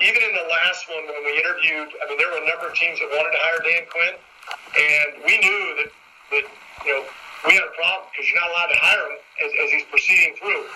even 0.00 0.23
in 0.25 0.32
the 0.35 0.49
last 0.50 0.88
one 0.88 1.04
when 1.06 1.23
we 1.23 1.38
interviewed, 1.38 1.94
I 2.00 2.09
mean, 2.09 2.18
there 2.18 2.30
were 2.32 2.42
a 2.42 2.49
number 2.49 2.66
of 2.66 2.75
teams 2.75 2.99
that 2.99 3.09
wanted 3.12 3.30
to 3.37 3.40
hire 3.44 3.61
Dan 3.62 3.85
Quinn, 3.87 4.14
and 4.75 5.11
we 5.23 5.38
knew 5.38 5.61
that 5.85 5.90
that 6.35 6.44
you 6.82 6.92
know 6.99 7.02
we 7.47 7.54
had 7.54 7.62
a 7.62 7.75
problem 7.78 8.11
because 8.11 8.26
you're 8.26 8.40
not 8.42 8.50
allowed 8.50 8.73
to 8.75 8.80
hire 8.80 9.06
him 9.06 9.16
as, 9.47 9.50
as 9.62 9.68
he's 9.71 9.87
proceeding 9.87 10.35
through, 10.35 10.66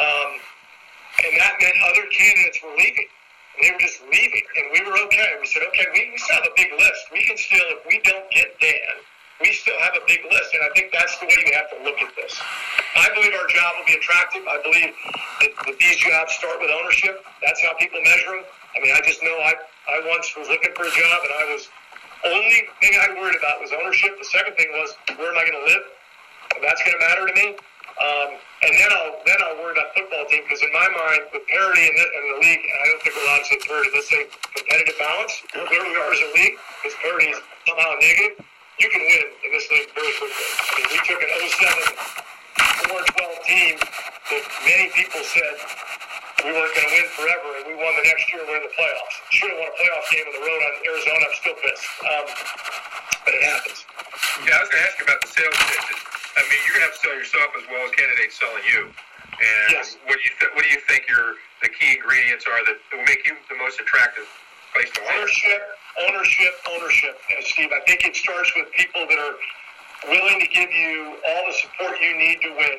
um, 0.00 0.30
and 1.22 1.32
that 1.38 1.54
meant 1.62 1.76
other 1.86 2.02
candidates 2.10 2.58
were 2.64 2.74
leaving. 2.74 3.06
They 3.60 3.70
were 3.70 3.78
just 3.78 4.00
leaving, 4.08 4.46
and 4.56 4.66
we 4.72 4.80
were 4.88 4.96
okay. 5.06 5.36
We 5.40 5.46
said, 5.46 5.62
okay, 5.68 5.86
we, 5.92 6.08
we 6.12 6.18
still 6.18 6.36
have 6.40 6.48
a 6.48 6.56
big 6.56 6.72
list. 6.72 7.02
We 7.12 7.22
can 7.24 7.36
still, 7.36 7.66
if 7.76 7.84
we 7.84 8.00
don't 8.00 8.24
get 8.32 8.56
Dan, 8.60 8.96
we 9.44 9.52
still 9.52 9.76
have 9.82 9.92
a 9.98 10.04
big 10.08 10.24
list, 10.30 10.54
and 10.54 10.62
I 10.64 10.70
think 10.72 10.94
that's 10.94 11.18
the 11.18 11.26
way 11.26 11.36
you 11.44 11.52
have 11.52 11.68
to 11.76 11.78
look 11.84 12.00
at 12.00 12.14
this. 12.16 12.32
I 12.96 13.10
believe 13.12 13.34
our 13.34 13.48
job 13.50 13.76
will 13.76 13.88
be 13.90 13.98
attractive. 13.98 14.42
I 14.48 14.56
believe 14.62 14.94
that, 15.44 15.52
that 15.66 15.76
these 15.76 15.98
jobs 16.00 16.32
start 16.32 16.62
with 16.62 16.70
ownership. 16.70 17.20
That's 17.44 17.60
how 17.60 17.74
people 17.76 18.00
measure 18.00 18.40
them. 18.40 18.44
I 18.72 18.80
mean, 18.80 18.94
I 18.96 19.00
just 19.04 19.20
know 19.22 19.36
I, 19.42 19.52
I 19.90 19.96
once 20.08 20.32
was 20.38 20.48
looking 20.48 20.72
for 20.72 20.88
a 20.88 20.94
job, 20.94 21.18
and 21.26 21.32
I 21.42 21.44
was 21.52 21.68
only 22.24 22.70
thing 22.80 22.94
I 22.96 23.18
worried 23.18 23.36
about 23.36 23.60
was 23.60 23.74
ownership. 23.74 24.14
The 24.16 24.30
second 24.30 24.54
thing 24.54 24.70
was 24.78 24.94
where 25.18 25.34
am 25.34 25.38
I 25.38 25.44
going 25.44 25.58
to 25.58 25.66
live? 25.74 25.84
That's 26.62 26.82
going 26.86 26.94
to 26.94 27.02
matter 27.02 27.26
to 27.26 27.34
me. 27.34 27.58
Um, 28.00 28.30
and 28.64 28.72
then 28.72 28.88
I'll 28.88 29.14
then 29.26 29.38
I'll 29.44 29.58
worry 29.60 29.76
about 29.76 29.92
football 29.92 30.24
team 30.30 30.42
because 30.48 30.62
in 30.64 30.72
my 30.72 30.88
mind, 30.88 31.28
with 31.34 31.44
parity 31.46 31.84
in 31.84 31.94
the, 31.94 32.06
in 32.06 32.24
the 32.32 32.38
league, 32.40 32.62
and 32.64 32.76
I 32.80 32.84
don't 32.88 33.00
think 33.04 33.12
we're 33.14 33.26
allowed 33.28 33.44
to 33.44 33.56
parity. 33.68 33.90
Let's 33.92 34.08
say 34.08 34.22
competitive 34.56 34.96
balance. 34.96 35.34
Where 35.52 35.84
we 35.84 35.94
are 35.98 36.10
as 36.12 36.22
a 36.22 36.30
league, 36.32 36.56
because 36.80 36.96
parity 37.04 37.28
is 37.34 37.38
somehow 37.68 37.92
negative. 38.00 38.40
You 38.80 38.88
can 38.88 39.04
win 39.04 39.26
in 39.44 39.50
this 39.52 39.68
league 39.68 39.92
very 39.92 40.12
quickly. 40.16 40.48
I 40.58 40.72
mean, 40.80 40.88
we 40.96 40.98
took 41.04 41.20
an 41.20 41.30
07 41.30 42.22
4-12 42.88 43.46
team 43.46 43.74
that 43.78 44.44
many 44.66 44.90
people 44.96 45.22
said 45.22 45.54
we 46.42 46.50
weren't 46.50 46.74
going 46.74 46.88
to 46.88 46.94
win 46.96 47.06
forever, 47.14 47.48
and 47.62 47.64
we 47.70 47.74
won 47.78 47.94
the 47.94 48.04
next 48.08 48.26
year. 48.32 48.42
We're 48.42 48.58
in 48.58 48.66
the 48.66 48.74
playoffs. 48.74 49.14
Should 49.30 49.50
have 49.54 49.60
won 49.62 49.70
a 49.70 49.76
playoff 49.78 50.04
game 50.10 50.26
on 50.26 50.34
the 50.34 50.44
road 50.44 50.60
on 50.66 50.72
Arizona. 50.82 51.22
I'm 51.22 51.36
still 51.38 51.58
pissed, 51.62 51.86
um, 52.02 52.26
but 53.22 53.32
it 53.38 53.42
happens. 53.46 53.86
Yeah, 54.42 54.58
I 54.58 54.66
was 54.66 54.68
going 54.72 54.82
to 54.82 54.88
ask 54.88 54.96
you 54.98 55.04
about 55.06 55.20
the 55.22 55.30
sales 55.30 55.54
pitch. 55.54 56.21
I 56.36 56.40
mean, 56.48 56.60
you're 56.64 56.76
going 56.80 56.88
to 56.88 56.90
have 56.92 56.96
to 56.96 57.02
sell 57.04 57.16
yourself 57.16 57.48
as 57.60 57.64
well 57.68 57.82
as 57.84 57.92
candidates 57.92 58.38
selling 58.40 58.64
you. 58.72 58.82
And 58.88 59.68
Yes. 59.72 59.96
what 60.06 60.16
do 60.16 60.22
you 60.24 60.32
th- 60.38 60.52
what 60.54 60.62
do 60.64 60.70
you 60.70 60.80
think 60.86 61.08
your 61.08 61.36
the 61.62 61.68
key 61.68 61.96
ingredients 61.96 62.44
are 62.46 62.60
that 62.66 62.76
will 62.92 63.04
make 63.04 63.24
you 63.26 63.34
the 63.48 63.56
most 63.56 63.80
attractive 63.80 64.28
place 64.74 64.90
to 64.92 65.00
live? 65.02 65.12
ownership, 65.18 65.62
ownership, 66.08 66.52
ownership. 66.70 67.14
And 67.34 67.44
Steve, 67.44 67.70
I 67.72 67.80
think 67.88 68.04
it 68.04 68.14
starts 68.16 68.52
with 68.56 68.70
people 68.72 69.06
that 69.08 69.18
are 69.18 69.36
willing 70.08 70.38
to 70.40 70.46
give 70.48 70.70
you 70.70 71.16
all 71.26 71.42
the 71.48 71.54
support 71.54 71.96
you 72.00 72.12
need 72.18 72.40
to 72.42 72.50
win, 72.54 72.78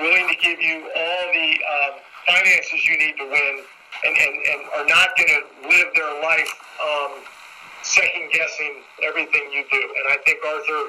willing 0.00 0.28
to 0.28 0.36
give 0.40 0.60
you 0.60 0.90
all 0.96 1.22
the 1.32 1.50
um, 1.60 1.94
finances 2.26 2.80
you 2.88 2.96
need 2.98 3.16
to 3.18 3.26
win, 3.28 3.54
and, 4.04 4.14
and, 4.16 4.34
and 4.48 4.60
are 4.80 4.86
not 4.88 5.10
going 5.16 5.28
to 5.28 5.68
live 5.68 5.88
their 5.94 6.12
life 6.22 6.50
um, 6.82 7.12
second 7.82 8.30
guessing 8.32 8.80
everything 9.02 9.42
you 9.52 9.64
do. 9.70 9.82
And 9.82 10.04
I 10.08 10.16
think 10.24 10.38
Arthur 10.46 10.82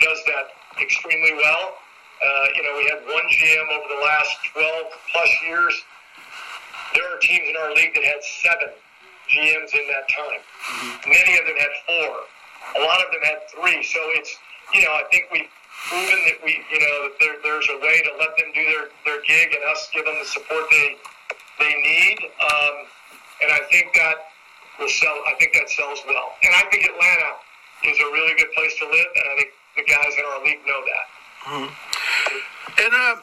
does 0.00 0.18
that 0.26 0.52
extremely 0.80 1.34
well. 1.34 1.74
Uh, 2.16 2.46
you 2.56 2.62
know, 2.64 2.72
we 2.76 2.84
had 2.88 3.00
one 3.04 3.26
GM 3.28 3.66
over 3.76 3.88
the 3.92 4.00
last 4.00 4.32
12 4.52 4.66
plus 5.12 5.30
years. 5.44 5.74
There 6.94 7.04
are 7.04 7.18
teams 7.20 7.44
in 7.48 7.56
our 7.56 7.74
league 7.74 7.92
that 7.94 8.04
had 8.04 8.22
seven 8.40 8.72
GMs 9.28 9.72
in 9.74 9.84
that 9.92 10.08
time. 10.08 10.40
Many 11.04 11.38
of 11.38 11.44
them 11.44 11.58
had 11.60 11.74
four. 11.84 12.14
A 12.76 12.82
lot 12.84 13.04
of 13.04 13.12
them 13.12 13.22
had 13.22 13.44
three. 13.52 13.82
So 13.84 14.00
it's, 14.16 14.32
you 14.72 14.82
know, 14.82 14.92
I 14.96 15.04
think 15.12 15.28
we've 15.30 15.50
proven 15.92 16.20
that 16.32 16.38
we, 16.40 16.56
you 16.72 16.80
know, 16.80 16.96
that 17.04 17.14
there, 17.20 17.36
there's 17.44 17.68
a 17.68 17.78
way 17.84 18.00
to 18.00 18.10
let 18.16 18.32
them 18.40 18.48
do 18.54 18.64
their, 18.64 18.86
their 19.04 19.20
gig 19.28 19.52
and 19.52 19.62
us 19.70 19.88
give 19.92 20.04
them 20.04 20.16
the 20.18 20.26
support 20.26 20.64
they 20.70 20.96
they 21.58 21.72
need. 21.72 22.18
Um, 22.20 22.74
and 23.42 23.52
I 23.52 23.60
think 23.70 23.92
that 23.94 24.16
will 24.78 24.88
sell. 24.88 25.16
I 25.26 25.34
think 25.40 25.52
that 25.54 25.68
sells 25.70 26.00
well. 26.06 26.36
And 26.42 26.52
I 26.52 26.64
think 26.70 26.84
Atlanta 26.84 27.32
is 27.84 27.96
a 27.98 28.08
really 28.12 28.34
good 28.36 28.52
place 28.52 28.76
to 28.78 28.84
live. 28.84 29.10
And 29.16 29.24
I 29.24 29.34
think 29.40 29.50
the 29.76 29.84
guys 29.84 30.12
in 30.18 30.24
our 30.24 30.44
league 30.44 30.60
know 30.66 30.82
that. 30.86 31.06
And 32.78 32.92
uh, 32.94 33.16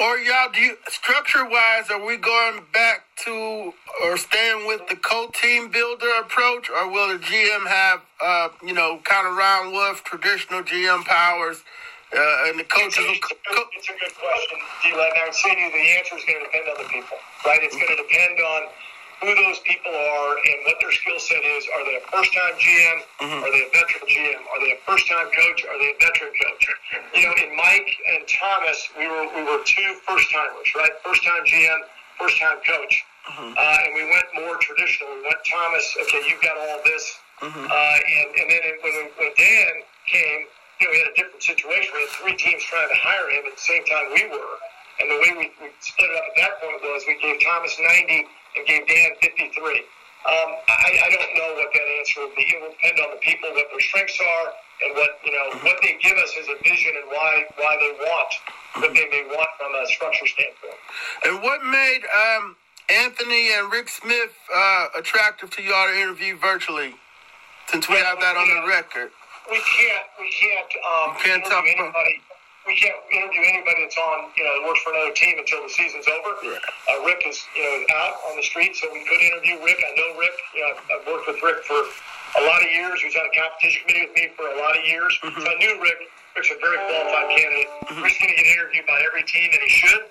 or 0.00 0.18
y'all, 0.18 0.50
do 0.52 0.60
you 0.60 0.76
structure 0.88 1.44
wise, 1.48 1.90
are 1.90 2.04
we 2.04 2.16
going 2.16 2.62
back 2.72 3.04
to 3.24 3.72
or 4.04 4.16
staying 4.18 4.66
with 4.66 4.86
the 4.88 4.96
co-team 4.96 5.70
builder 5.70 6.10
approach, 6.20 6.70
or 6.70 6.90
will 6.90 7.08
the 7.16 7.24
GM 7.24 7.66
have 7.68 8.02
uh, 8.22 8.48
you 8.64 8.74
know 8.74 9.00
kind 9.04 9.26
of 9.28 9.36
round 9.36 9.72
wolf 9.72 10.04
traditional 10.04 10.62
GM 10.62 11.04
powers, 11.04 11.62
uh, 12.16 12.48
and 12.48 12.58
the 12.58 12.64
coaches? 12.64 13.04
It's 13.08 13.18
a, 13.18 13.54
good- 13.54 13.66
it's 13.76 13.88
a 13.88 13.92
good 13.92 14.14
question, 14.18 14.58
D-Led. 14.84 15.12
I 15.16 15.24
would 15.26 15.34
say 15.34 15.54
to 15.54 15.60
you, 15.60 15.70
the 15.72 15.88
answer 15.98 16.16
is 16.18 16.24
going 16.24 16.38
to 16.40 16.44
depend 16.44 16.68
on 16.68 16.82
the 16.84 16.88
people, 16.90 17.16
right? 17.46 17.60
It's 17.62 17.76
going 17.76 17.88
to 17.96 18.02
depend 18.02 18.40
on 18.40 18.62
who 19.20 19.34
those 19.34 19.58
people 19.66 19.90
are 19.90 20.32
and 20.38 20.58
what 20.66 20.76
their 20.80 20.92
skill 20.92 21.18
set 21.18 21.42
is. 21.42 21.66
Are 21.74 21.84
they 21.84 21.96
a 21.98 22.04
first-time 22.10 22.54
GM? 22.58 22.98
Are 23.42 23.50
they 23.50 23.62
a 23.66 23.70
veteran 23.74 24.06
GM? 24.06 24.40
Are 24.46 24.60
they 24.62 24.72
a 24.72 24.80
first-time 24.86 25.26
coach? 25.34 25.66
Are 25.66 25.78
they 25.78 25.90
a 25.90 25.98
veteran 25.98 26.32
coach? 26.38 26.62
You 27.14 27.22
know, 27.26 27.34
in 27.42 27.56
Mike 27.56 27.90
and 28.14 28.22
Thomas, 28.28 28.88
we 28.96 29.06
were 29.08 29.26
we 29.34 29.42
were 29.42 29.62
two 29.66 29.90
first-timers, 30.06 30.68
right? 30.76 30.94
First-time 31.02 31.42
GM, 31.46 31.80
first-time 32.18 32.58
coach. 32.66 33.04
Uh, 33.28 33.84
and 33.84 33.92
we 33.94 34.08
went 34.08 34.24
more 34.34 34.56
traditional. 34.56 35.12
We 35.18 35.22
went 35.28 35.42
Thomas. 35.44 35.84
Okay, 36.06 36.22
you've 36.30 36.40
got 36.40 36.56
all 36.56 36.80
this. 36.84 37.04
Uh, 37.42 37.46
and 37.68 38.28
and 38.40 38.46
then 38.50 38.62
when, 38.82 38.94
when 39.18 39.30
Dan 39.36 39.72
came, 40.06 40.46
you 40.80 40.86
know, 40.86 40.92
we 40.94 40.98
had 40.98 41.10
a 41.12 41.16
different 41.18 41.42
situation. 41.42 41.90
We 41.92 42.00
had 42.06 42.14
three 42.22 42.36
teams 42.38 42.62
trying 42.64 42.88
to 42.88 42.98
hire 42.98 43.28
him 43.30 43.44
at 43.46 43.54
the 43.54 43.66
same 43.66 43.84
time 43.84 44.14
we 44.14 44.26
were. 44.30 44.54
And 44.98 45.06
the 45.10 45.18
way 45.22 45.30
we, 45.38 45.46
we 45.62 45.70
split 45.78 46.10
it 46.10 46.16
up 46.18 46.26
at 46.26 46.36
that 46.42 46.52
point 46.58 46.82
was 46.82 47.04
we 47.06 47.14
gave 47.22 47.38
Thomas 47.38 47.78
90 47.78 48.26
and 48.58 48.66
gave 48.66 48.82
Dan 48.86 49.10
53. 49.22 49.54
Um, 50.26 50.50
I, 50.66 50.90
I 51.06 51.08
don't 51.14 51.32
know 51.38 51.54
what 51.62 51.70
that 51.72 51.86
answer 52.02 52.26
would 52.26 52.34
be. 52.34 52.42
It 52.42 52.60
will 52.60 52.74
depend 52.74 52.98
on 53.00 53.14
the 53.14 53.20
people, 53.22 53.48
what 53.54 53.70
their 53.70 53.80
strengths 53.80 54.18
are, 54.20 54.48
and 54.84 54.94
what 54.98 55.10
you 55.24 55.32
know 55.32 55.46
what 55.62 55.78
they 55.80 55.96
give 56.02 56.18
us 56.18 56.30
as 56.42 56.46
a 56.50 56.58
vision 56.62 56.92
and 57.00 57.06
why 57.08 57.44
why 57.56 57.76
they 57.80 57.92
want 58.02 58.30
what 58.82 58.92
they 58.94 59.06
may 59.10 59.24
want 59.30 59.48
from 59.58 59.72
a 59.74 59.86
structure 59.86 60.26
standpoint. 60.26 60.78
and 61.24 61.42
what 61.42 61.64
made 61.64 62.02
um, 62.10 62.56
Anthony 62.90 63.50
and 63.54 63.72
Rick 63.72 63.88
Smith 63.88 64.34
uh, 64.54 64.86
attractive 64.98 65.50
to 65.50 65.62
y'all 65.62 65.86
to 65.88 65.94
interview 65.98 66.36
virtually? 66.36 66.94
Since 67.68 67.88
we 67.88 67.96
have 67.96 68.18
that 68.20 68.36
on 68.36 68.48
the 68.48 68.68
record. 68.68 69.10
we 69.50 69.58
can't 69.58 70.06
we 70.20 70.30
can't 70.30 70.70
um 70.82 71.16
can't 71.22 71.44
talk 71.44 71.62
about- 71.64 71.94
anybody 71.94 72.20
we 72.68 72.76
can't 72.76 73.00
interview 73.08 73.40
anybody 73.48 73.88
that's 73.88 73.96
on 73.96 74.28
you 74.36 74.44
know 74.44 74.52
that 74.60 74.62
works 74.68 74.84
for 74.84 74.92
another 74.92 75.16
team 75.16 75.40
until 75.40 75.64
the 75.64 75.72
season's 75.72 76.04
over. 76.04 76.36
Uh, 76.36 77.00
Rick 77.08 77.24
is 77.24 77.40
you 77.56 77.64
know 77.64 77.96
out 77.96 78.20
on 78.28 78.36
the 78.36 78.44
street, 78.44 78.76
so 78.76 78.92
we 78.92 79.00
could 79.08 79.24
interview 79.24 79.56
Rick. 79.64 79.80
I 79.80 79.96
know 79.96 80.20
Rick. 80.20 80.36
You 80.52 80.60
know, 80.60 80.68
I've, 80.76 80.80
I've 80.92 81.04
worked 81.08 81.26
with 81.32 81.40
Rick 81.40 81.64
for 81.64 81.80
a 81.80 82.42
lot 82.44 82.60
of 82.60 82.68
years. 82.68 83.00
He 83.00 83.08
was 83.08 83.16
on 83.16 83.24
a 83.24 83.32
competition 83.32 83.88
committee 83.88 84.04
with 84.04 84.14
me 84.14 84.28
for 84.36 84.44
a 84.52 84.60
lot 84.60 84.76
of 84.76 84.84
years, 84.84 85.16
so 85.24 85.32
I 85.32 85.56
knew 85.56 85.80
Rick. 85.80 86.12
Rick's 86.36 86.52
a 86.52 86.60
very 86.60 86.76
qualified 86.76 87.34
candidate. 87.34 87.72
Rick's 88.04 88.20
going 88.20 88.30
to 88.30 88.38
get 88.38 88.46
interviewed 88.46 88.86
by 88.86 89.00
every 89.02 89.24
team, 89.24 89.48
and 89.48 89.64
he 89.64 89.72
should. 89.72 90.04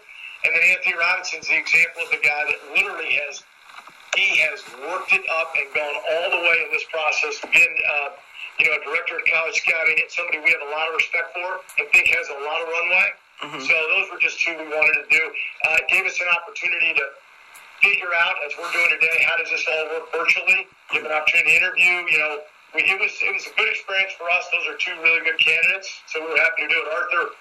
And 0.43 0.49
then 0.51 0.63
Anthony 0.75 0.97
Robinson's 0.97 1.47
the 1.47 1.55
example 1.55 2.03
of 2.03 2.09
the 2.09 2.19
guy 2.19 2.41
that 2.51 2.59
literally 2.73 3.21
has 3.21 3.45
he 4.17 4.41
has 4.49 4.65
worked 4.89 5.13
it 5.13 5.21
up 5.29 5.53
and 5.53 5.69
gone 5.77 5.93
all 5.93 6.27
the 6.33 6.41
way 6.41 6.65
in 6.65 6.73
this 6.73 6.83
process. 6.89 7.37
Been, 7.53 7.73
uh, 7.85 8.09
you 8.59 8.65
know, 8.65 8.77
a 8.77 8.81
director 8.81 9.17
of 9.17 9.23
college 9.29 9.61
scouting 9.61 9.97
and 10.01 10.09
somebody 10.09 10.41
we 10.41 10.49
have 10.49 10.65
a 10.65 10.71
lot 10.73 10.89
of 10.89 10.97
respect 10.97 11.33
for 11.33 11.61
and 11.77 11.85
think 11.93 12.09
has 12.09 12.27
a 12.29 12.39
lot 12.41 12.59
of 12.61 12.67
runway. 12.67 13.07
So 13.61 13.75
those 13.93 14.09
were 14.09 14.17
just 14.17 14.41
two 14.41 14.57
we 14.57 14.65
wanted 14.65 14.97
to 14.97 15.05
do. 15.13 15.23
Uh, 15.69 15.77
it 15.77 15.87
gave 15.93 16.05
us 16.09 16.17
an 16.17 16.25
opportunity 16.33 16.89
to 16.97 17.05
figure 17.85 18.09
out, 18.09 18.33
as 18.41 18.57
we're 18.57 18.71
doing 18.73 18.89
today, 18.97 19.13
how 19.29 19.37
does 19.37 19.53
this 19.53 19.61
all 19.69 19.85
work 19.93 20.09
virtually? 20.09 20.65
Give 20.89 21.05
an 21.05 21.13
opportunity 21.13 21.53
to 21.53 21.57
interview. 21.61 21.95
You 22.09 22.17
know, 22.17 22.33
we, 22.73 22.81
it 22.89 22.97
was 22.97 23.13
it 23.21 23.29
was 23.29 23.45
a 23.45 23.53
good 23.53 23.69
experience 23.69 24.17
for 24.17 24.25
us. 24.33 24.49
Those 24.49 24.65
are 24.73 24.77
two 24.81 24.97
really 25.05 25.21
good 25.21 25.37
candidates, 25.37 26.01
so 26.09 26.17
we 26.25 26.33
were 26.33 26.41
happy 26.41 26.65
to 26.65 26.69
do 26.69 26.81
it. 26.81 26.87
Arthur, 26.89 27.37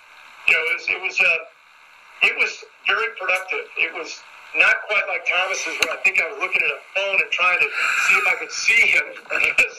you 0.47 0.53
know, 0.53 0.63
it 0.69 0.75
was 0.77 0.85
it 0.85 1.01
was 1.01 1.17
uh, 1.17 2.29
it 2.29 2.35
was 2.37 2.53
very 2.85 3.09
productive. 3.17 3.65
It 3.81 3.97
was 3.97 4.21
not 4.53 4.77
quite 4.89 5.05
like 5.09 5.25
Thomas's, 5.25 5.81
where 5.81 5.97
I 5.97 6.01
think 6.05 6.21
I 6.21 6.29
was 6.29 6.45
looking 6.45 6.61
at 6.61 6.73
a 6.77 6.81
phone 6.93 7.17
and 7.25 7.31
trying 7.33 7.61
to 7.61 7.69
see 8.09 8.17
if 8.21 8.27
I 8.29 8.35
could 8.37 8.53
see 8.53 8.83
him 8.93 9.07
because 9.33 9.77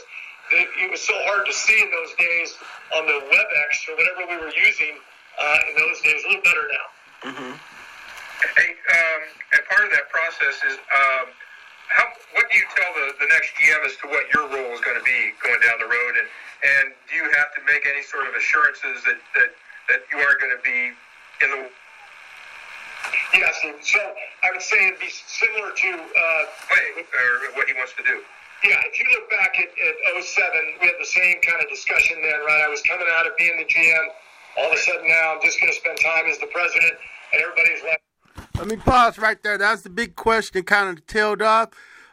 it, 0.52 0.68
it 0.86 0.90
was 0.92 1.02
so 1.02 1.14
hard 1.28 1.46
to 1.46 1.54
see 1.54 1.82
in 1.82 1.90
those 1.92 2.14
days 2.16 2.56
on 2.96 3.06
the 3.06 3.18
WebEx 3.28 3.72
or 3.90 3.96
whatever 4.00 4.22
we 4.32 4.38
were 4.40 4.54
using 4.56 4.96
uh, 5.40 5.70
in 5.70 5.74
those 5.76 6.00
days. 6.02 6.24
A 6.24 6.28
little 6.28 6.44
better 6.44 6.66
now. 6.72 6.88
Hey, 8.56 8.70
um, 8.70 9.22
and 9.58 9.62
part 9.66 9.84
of 9.86 9.92
that 9.92 10.08
process 10.14 10.62
is 10.70 10.78
um, 10.78 11.26
how 11.90 12.06
what 12.38 12.46
do 12.52 12.58
you 12.58 12.66
tell 12.78 12.92
the, 12.94 13.26
the 13.26 13.30
next 13.34 13.58
GM 13.58 13.82
as 13.82 13.98
to 14.04 14.08
what 14.14 14.30
your 14.30 14.46
role 14.46 14.72
is 14.78 14.82
going 14.86 14.98
to 14.98 15.04
be 15.04 15.34
going 15.42 15.58
down 15.66 15.82
the 15.82 15.90
road, 15.90 16.14
and 16.22 16.28
and 16.62 16.86
do 17.10 17.18
you 17.18 17.26
have 17.34 17.50
to 17.58 17.62
make 17.66 17.86
any 17.90 18.06
sort 18.06 18.30
of 18.30 18.38
assurances 18.38 19.02
that 19.10 19.18
that, 19.34 19.52
that 19.90 20.02
you 20.14 20.22
are 20.22 20.38
going 20.38 20.54
to 20.54 20.62
be 20.62 20.94
in 21.42 21.50
the 21.50 21.62
Yes, 23.34 23.60
Steve. 23.60 23.76
so 23.82 24.00
I 24.44 24.52
would 24.52 24.62
say 24.62 24.88
it'd 24.88 25.00
be 25.00 25.10
similar 25.10 25.72
to 25.72 25.90
uh, 25.94 26.44
way 26.72 27.04
or 27.04 27.56
what 27.56 27.68
he 27.68 27.74
wants 27.74 27.94
to 27.98 28.04
do? 28.04 28.22
Yeah, 28.64 28.82
if 28.86 29.00
you 29.00 29.06
look 29.14 29.30
back 29.30 29.54
at, 29.60 29.70
at 29.70 30.24
07, 30.24 30.50
we 30.82 30.88
had 30.88 30.96
the 31.00 31.06
same 31.06 31.36
kind 31.42 31.62
of 31.62 31.70
discussion 31.70 32.18
then, 32.22 32.40
right? 32.46 32.64
I 32.66 32.70
was 32.70 32.82
coming 32.82 33.08
out 33.18 33.28
of 33.28 33.38
being 33.38 33.56
the 33.58 33.66
GM. 33.66 34.08
All 34.58 34.72
of 34.72 34.74
a 34.74 34.78
sudden 34.78 35.08
now 35.08 35.36
I'm 35.36 35.42
just 35.44 35.60
going 35.60 35.72
to 35.72 35.78
spend 35.78 36.00
time 36.02 36.26
as 36.26 36.40
the 36.40 36.48
president, 36.48 36.94
and 37.34 37.42
everybody's 37.42 37.84
like, 37.84 38.02
Let 38.58 38.68
me 38.68 38.76
pause 38.78 39.20
right 39.20 39.42
there. 39.44 39.58
That's 39.58 39.84
the 39.84 39.92
big 39.92 40.16
question, 40.16 40.64
kind 40.64 40.98
of 40.98 41.06
tailed 41.06 41.42
off. 41.42 41.70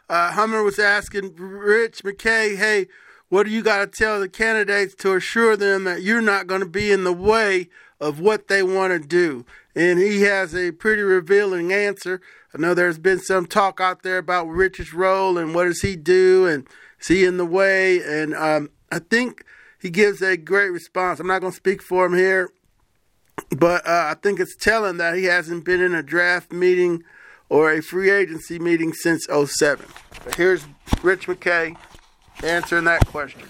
Uh, 0.07 0.31
Hummer 0.33 0.61
was 0.61 0.77
asking 0.77 1.35
Rich 1.35 2.03
McKay, 2.03 2.57
hey, 2.57 2.87
what 3.29 3.43
do 3.43 3.49
you 3.49 3.63
got 3.63 3.79
to 3.79 3.87
tell 3.87 4.19
the 4.19 4.29
candidates 4.29 4.93
to 4.95 5.15
assure 5.15 5.57
them 5.57 5.83
that 5.85 6.03
you're 6.03 6.21
not 6.21 6.45
going 6.45 6.61
to 6.61 6.69
be 6.69 6.91
in 6.91 7.03
the 7.03 7.13
way 7.13 7.69
of 7.99 8.19
what 8.19 8.47
they 8.47 8.61
want 8.61 8.93
to 8.93 8.99
do? 8.99 9.45
And 9.75 9.99
he 9.99 10.21
has 10.21 10.55
a 10.55 10.71
pretty 10.71 11.01
revealing 11.01 11.73
answer. 11.73 12.21
I 12.53 12.57
know 12.59 12.73
there's 12.73 12.97
been 12.97 13.19
some 13.19 13.45
talk 13.45 13.81
out 13.81 14.03
there 14.03 14.17
about 14.17 14.47
Rich's 14.47 14.93
role 14.93 15.37
and 15.37 15.53
what 15.53 15.65
does 15.65 15.81
he 15.81 15.95
do 15.95 16.47
and 16.47 16.65
is 16.99 17.07
he 17.07 17.25
in 17.25 17.37
the 17.37 17.45
way? 17.45 18.01
And 18.01 18.33
um, 18.33 18.69
I 18.91 18.99
think 18.99 19.43
he 19.81 19.89
gives 19.89 20.21
a 20.21 20.37
great 20.37 20.69
response. 20.69 21.19
I'm 21.19 21.27
not 21.27 21.41
going 21.41 21.51
to 21.51 21.57
speak 21.57 21.81
for 21.81 22.05
him 22.05 22.13
here, 22.13 22.49
but 23.49 23.85
uh, 23.85 24.07
I 24.11 24.15
think 24.21 24.39
it's 24.39 24.55
telling 24.55 24.97
that 24.97 25.15
he 25.15 25.25
hasn't 25.25 25.65
been 25.65 25.81
in 25.81 25.93
a 25.93 26.01
draft 26.01 26.53
meeting 26.53 27.03
or 27.49 27.71
a 27.71 27.81
free 27.81 28.09
agency 28.09 28.57
meeting 28.57 28.93
since 28.93 29.27
07. 29.27 29.85
But 30.23 30.35
here's 30.35 30.65
Rich 31.03 31.27
McKay 31.27 31.75
answering 32.43 32.85
that 32.85 33.05
question. 33.07 33.41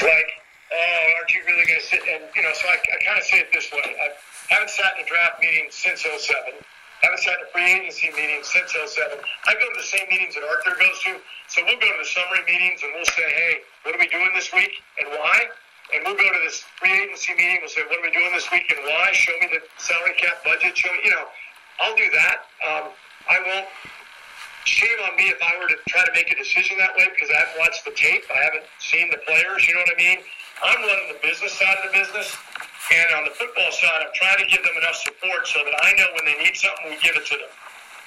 like, 0.00 0.32
oh, 0.72 1.10
aren't 1.18 1.34
you 1.34 1.40
really 1.46 1.66
going 1.66 1.80
to 1.80 1.81
sit? 1.81 1.81
And, 1.92 2.24
you 2.32 2.42
know, 2.42 2.52
so 2.56 2.68
I, 2.72 2.80
I 2.80 2.96
kind 3.04 3.18
of 3.20 3.24
say 3.24 3.44
it 3.44 3.52
this 3.52 3.68
way. 3.68 3.84
I 3.84 4.16
haven't 4.48 4.72
sat 4.72 4.96
in 4.96 5.04
a 5.04 5.08
draft 5.08 5.44
meeting 5.44 5.68
since 5.68 6.08
07. 6.08 6.56
Haven't 7.04 7.20
sat 7.20 7.36
in 7.36 7.44
a 7.44 7.50
free 7.52 7.68
agency 7.68 8.08
meeting 8.16 8.40
since 8.40 8.72
07. 8.72 9.18
I 9.44 9.52
go 9.60 9.66
to 9.68 9.76
the 9.76 9.84
same 9.84 10.08
meetings 10.08 10.38
that 10.38 10.44
Arthur 10.48 10.72
goes 10.78 10.96
to. 11.04 11.20
So 11.52 11.60
we'll 11.68 11.76
go 11.76 11.90
to 11.90 12.00
the 12.00 12.08
summary 12.08 12.46
meetings 12.48 12.80
and 12.80 12.96
we'll 12.96 13.12
say, 13.12 13.28
hey, 13.28 13.60
what 13.84 13.92
are 13.92 14.00
we 14.00 14.08
doing 14.08 14.30
this 14.32 14.48
week 14.56 14.80
and 14.96 15.12
why? 15.12 15.52
And 15.92 16.00
we'll 16.06 16.16
go 16.16 16.24
to 16.24 16.40
this 16.40 16.64
free 16.80 16.94
agency 16.94 17.36
meeting. 17.36 17.60
We'll 17.60 17.74
say, 17.74 17.84
what 17.84 18.00
are 18.00 18.06
we 18.06 18.14
doing 18.14 18.32
this 18.32 18.48
week 18.48 18.64
and 18.72 18.80
why? 18.88 19.12
Show 19.12 19.36
me 19.42 19.52
the 19.52 19.60
salary 19.76 20.16
cap 20.16 20.40
budget. 20.46 20.72
Show 20.72 20.88
me, 20.96 21.04
you 21.04 21.12
know, 21.12 21.28
I'll 21.82 21.96
do 21.98 22.08
that. 22.16 22.48
Um, 22.64 22.84
I 23.28 23.36
won't 23.44 23.68
shame 24.64 24.98
on 25.10 25.16
me 25.18 25.28
if 25.28 25.42
I 25.42 25.58
were 25.58 25.68
to 25.68 25.76
try 25.90 26.06
to 26.06 26.12
make 26.14 26.30
a 26.30 26.38
decision 26.38 26.78
that 26.78 26.94
way 26.96 27.10
because 27.12 27.28
I 27.30 27.44
haven't 27.44 27.58
watched 27.58 27.84
the 27.84 27.92
tape. 27.92 28.24
I 28.30 28.40
haven't 28.46 28.64
seen 28.78 29.10
the 29.10 29.18
players. 29.26 29.66
You 29.66 29.74
know 29.74 29.82
what 29.84 29.92
I 29.94 29.98
mean? 29.98 30.18
I'm 30.60 30.80
running 30.84 31.08
the 31.16 31.20
business 31.24 31.56
side 31.56 31.76
of 31.80 31.90
the 31.90 31.94
business. 31.96 32.36
And 32.92 33.08
on 33.16 33.24
the 33.24 33.32
football 33.32 33.72
side, 33.72 34.04
I'm 34.04 34.12
trying 34.12 34.42
to 34.44 34.48
give 34.52 34.60
them 34.60 34.76
enough 34.76 35.00
support 35.00 35.48
so 35.48 35.64
that 35.64 35.72
I 35.80 35.96
know 35.96 36.12
when 36.12 36.28
they 36.28 36.36
need 36.44 36.52
something, 36.58 36.92
we 36.92 36.98
give 37.00 37.16
it 37.16 37.24
to 37.24 37.36
them. 37.40 37.52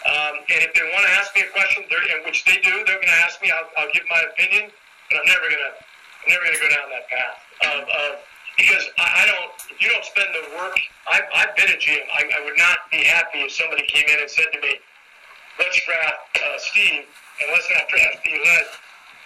Um, 0.06 0.34
and 0.46 0.62
if 0.62 0.70
they 0.78 0.86
want 0.94 1.02
to 1.10 1.14
ask 1.18 1.34
me 1.34 1.42
a 1.42 1.50
question, 1.50 1.82
which 2.26 2.46
they 2.46 2.62
do, 2.62 2.84
they're 2.86 3.00
going 3.02 3.10
to 3.10 3.22
ask 3.26 3.42
me. 3.42 3.50
I'll, 3.50 3.70
I'll 3.78 3.94
give 3.94 4.04
my 4.10 4.22
opinion, 4.34 4.70
but 5.10 5.16
I'm 5.18 5.26
never 5.26 5.48
going 5.50 5.66
to, 5.66 5.74
I'm 5.74 6.30
never 6.30 6.44
going 6.44 6.58
to 6.58 6.62
go 6.62 6.70
down 6.70 6.86
that 6.94 7.06
path 7.10 7.38
of, 7.64 7.82
of 7.88 8.12
because 8.58 8.86
I, 9.00 9.24
I 9.24 9.24
don't. 9.26 9.50
If 9.72 9.78
you 9.80 9.90
don't 9.90 10.04
spend 10.04 10.30
the 10.36 10.44
work, 10.60 10.78
I've, 11.10 11.28
I've 11.34 11.54
been 11.56 11.70
a 11.72 11.80
GM. 11.80 12.06
I, 12.12 12.22
I 12.38 12.40
would 12.44 12.58
not 12.58 12.86
be 12.92 13.02
happy 13.08 13.40
if 13.48 13.52
somebody 13.52 13.86
came 13.88 14.06
in 14.06 14.20
and 14.20 14.30
said 14.30 14.52
to 14.52 14.60
me, 14.60 14.78
"Let's 15.60 15.80
draft 15.86 16.22
uh, 16.38 16.58
Steve," 16.58 17.08
and 17.42 17.48
let's 17.54 17.70
not 17.72 17.88
draft 17.88 18.20
Steve 18.22 18.42
Led. 18.44 18.66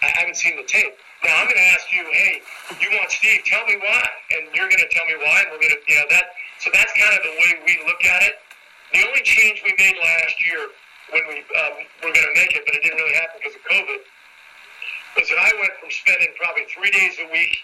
I 0.02 0.08
haven't 0.16 0.36
seen 0.36 0.56
the 0.56 0.64
tape. 0.64 0.96
Now 1.24 1.36
I'm 1.40 1.46
going 1.48 1.60
to 1.60 1.70
ask 1.76 1.84
you, 1.92 2.04
hey, 2.08 2.40
you 2.80 2.88
want 2.96 3.10
Steve? 3.12 3.44
Tell 3.44 3.64
me 3.66 3.76
why, 3.76 4.04
and 4.36 4.48
you're 4.56 4.68
going 4.68 4.80
to 4.80 4.90
tell 4.90 5.04
me 5.04 5.16
why, 5.20 5.44
and 5.44 5.52
we're 5.52 5.60
going 5.60 5.76
to, 5.76 5.82
you 5.84 5.98
know, 6.00 6.08
that. 6.08 6.32
So 6.60 6.70
that's 6.72 6.92
kind 6.96 7.12
of 7.12 7.22
the 7.24 7.34
way 7.40 7.50
we 7.64 7.74
look 7.84 8.00
at 8.04 8.24
it. 8.24 8.40
The 8.92 9.04
only 9.04 9.22
change 9.22 9.62
we 9.64 9.76
made 9.76 9.96
last 10.00 10.36
year 10.44 10.68
when 11.12 11.24
we 11.28 11.44
um, 11.60 11.76
were 12.04 12.12
going 12.12 12.28
to 12.28 12.36
make 12.36 12.56
it, 12.56 12.64
but 12.64 12.74
it 12.74 12.82
didn't 12.82 12.98
really 12.98 13.16
happen 13.16 13.40
because 13.40 13.56
of 13.56 13.64
COVID, 13.68 14.00
was 15.18 15.28
that 15.28 15.40
I 15.40 15.50
went 15.60 15.74
from 15.80 15.90
spending 15.92 16.32
probably 16.40 16.64
three 16.72 16.90
days 16.90 17.18
a 17.20 17.28
week 17.32 17.56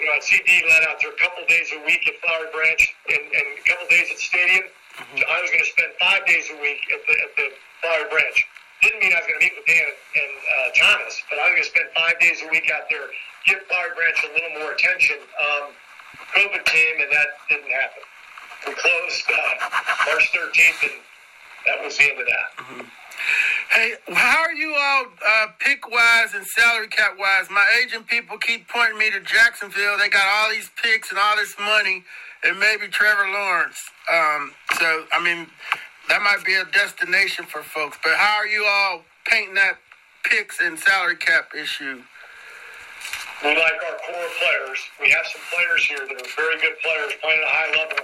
you 0.00 0.06
know, 0.06 0.16
CD 0.20 0.64
let 0.68 0.88
out 0.88 0.96
there 1.00 1.12
a 1.12 1.20
couple 1.20 1.44
days 1.46 1.70
a 1.72 1.80
week 1.84 2.02
at 2.08 2.16
Flowery 2.24 2.48
Branch 2.52 2.82
and, 3.08 3.22
and 3.22 3.46
a 3.54 3.62
couple 3.68 3.86
days 3.88 4.08
at 4.10 4.18
Stadium. 4.18 4.64
Mm-hmm. 4.66 5.18
So 5.20 5.24
I 5.28 5.40
was 5.40 5.50
going 5.50 5.64
to 5.64 5.70
spend 5.70 5.90
five 6.00 6.26
days 6.26 6.48
a 6.50 6.56
week 6.60 6.80
at 6.90 7.00
the, 7.06 7.14
at 7.22 7.32
the 7.36 7.46
Flowery 7.80 8.08
Branch. 8.10 8.38
Didn't 8.82 8.98
mean 8.98 9.14
I 9.14 9.22
was 9.22 9.28
going 9.30 9.38
to 9.38 9.44
meet 9.46 9.54
with 9.54 9.66
Dan 9.70 9.86
and 9.86 10.32
uh, 10.42 10.68
Thomas, 10.74 11.22
but 11.30 11.38
I 11.38 11.46
was 11.46 11.54
going 11.54 11.62
to 11.62 11.70
spend 11.70 11.88
five 11.94 12.18
days 12.18 12.42
a 12.42 12.48
week 12.50 12.66
out 12.74 12.90
there, 12.90 13.06
give 13.46 13.62
Flowery 13.70 13.94
Branch 13.94 14.18
a 14.26 14.30
little 14.34 14.52
more 14.58 14.74
attention. 14.74 15.22
Um, 15.38 15.70
COVID 16.34 16.64
came, 16.66 16.96
and 16.98 17.10
that 17.14 17.28
didn't 17.46 17.70
happen. 17.70 18.02
We 18.66 18.74
closed 18.74 19.24
uh, 19.30 20.10
March 20.10 20.26
13th, 20.34 20.82
and 20.90 20.98
that 21.66 21.78
was 21.84 21.96
the 21.96 22.10
end 22.10 22.18
of 22.20 22.26
that. 22.26 22.48
Mm-hmm. 22.58 22.86
Hey, 23.70 23.94
how 24.08 24.42
are 24.42 24.52
you 24.52 24.74
all 24.74 25.06
uh, 25.06 25.46
pick 25.58 25.88
wise 25.88 26.34
and 26.34 26.44
salary 26.44 26.88
cap 26.88 27.14
wise? 27.18 27.48
My 27.50 27.66
agent 27.82 28.06
people 28.06 28.36
keep 28.38 28.68
pointing 28.68 28.98
me 28.98 29.10
to 29.10 29.20
Jacksonville. 29.20 29.96
They 29.98 30.08
got 30.08 30.26
all 30.26 30.50
these 30.50 30.70
picks 30.82 31.10
and 31.10 31.18
all 31.18 31.36
this 31.36 31.54
money, 31.58 32.04
and 32.44 32.58
maybe 32.58 32.88
Trevor 32.88 33.30
Lawrence. 33.30 33.80
Um, 34.12 34.52
so, 34.78 35.04
I 35.12 35.22
mean, 35.22 35.46
that 36.12 36.20
might 36.20 36.44
be 36.44 36.52
a 36.60 36.68
destination 36.76 37.48
for 37.48 37.64
folks. 37.64 37.96
But 38.04 38.20
how 38.20 38.36
are 38.36 38.44
you 38.44 38.68
all 38.68 39.00
painting 39.24 39.56
that 39.56 39.80
picks 40.28 40.60
and 40.60 40.76
salary 40.76 41.16
cap 41.16 41.56
issue? 41.56 42.04
We 43.40 43.56
like 43.56 43.80
our 43.80 43.96
core 44.04 44.30
players. 44.36 44.78
We 45.00 45.08
have 45.08 45.24
some 45.24 45.40
players 45.48 45.88
here 45.88 46.04
that 46.04 46.12
are 46.12 46.32
very 46.36 46.60
good 46.60 46.76
players 46.84 47.16
playing 47.24 47.40
at 47.40 47.48
a 47.48 47.54
high 47.56 47.70
level. 47.80 47.96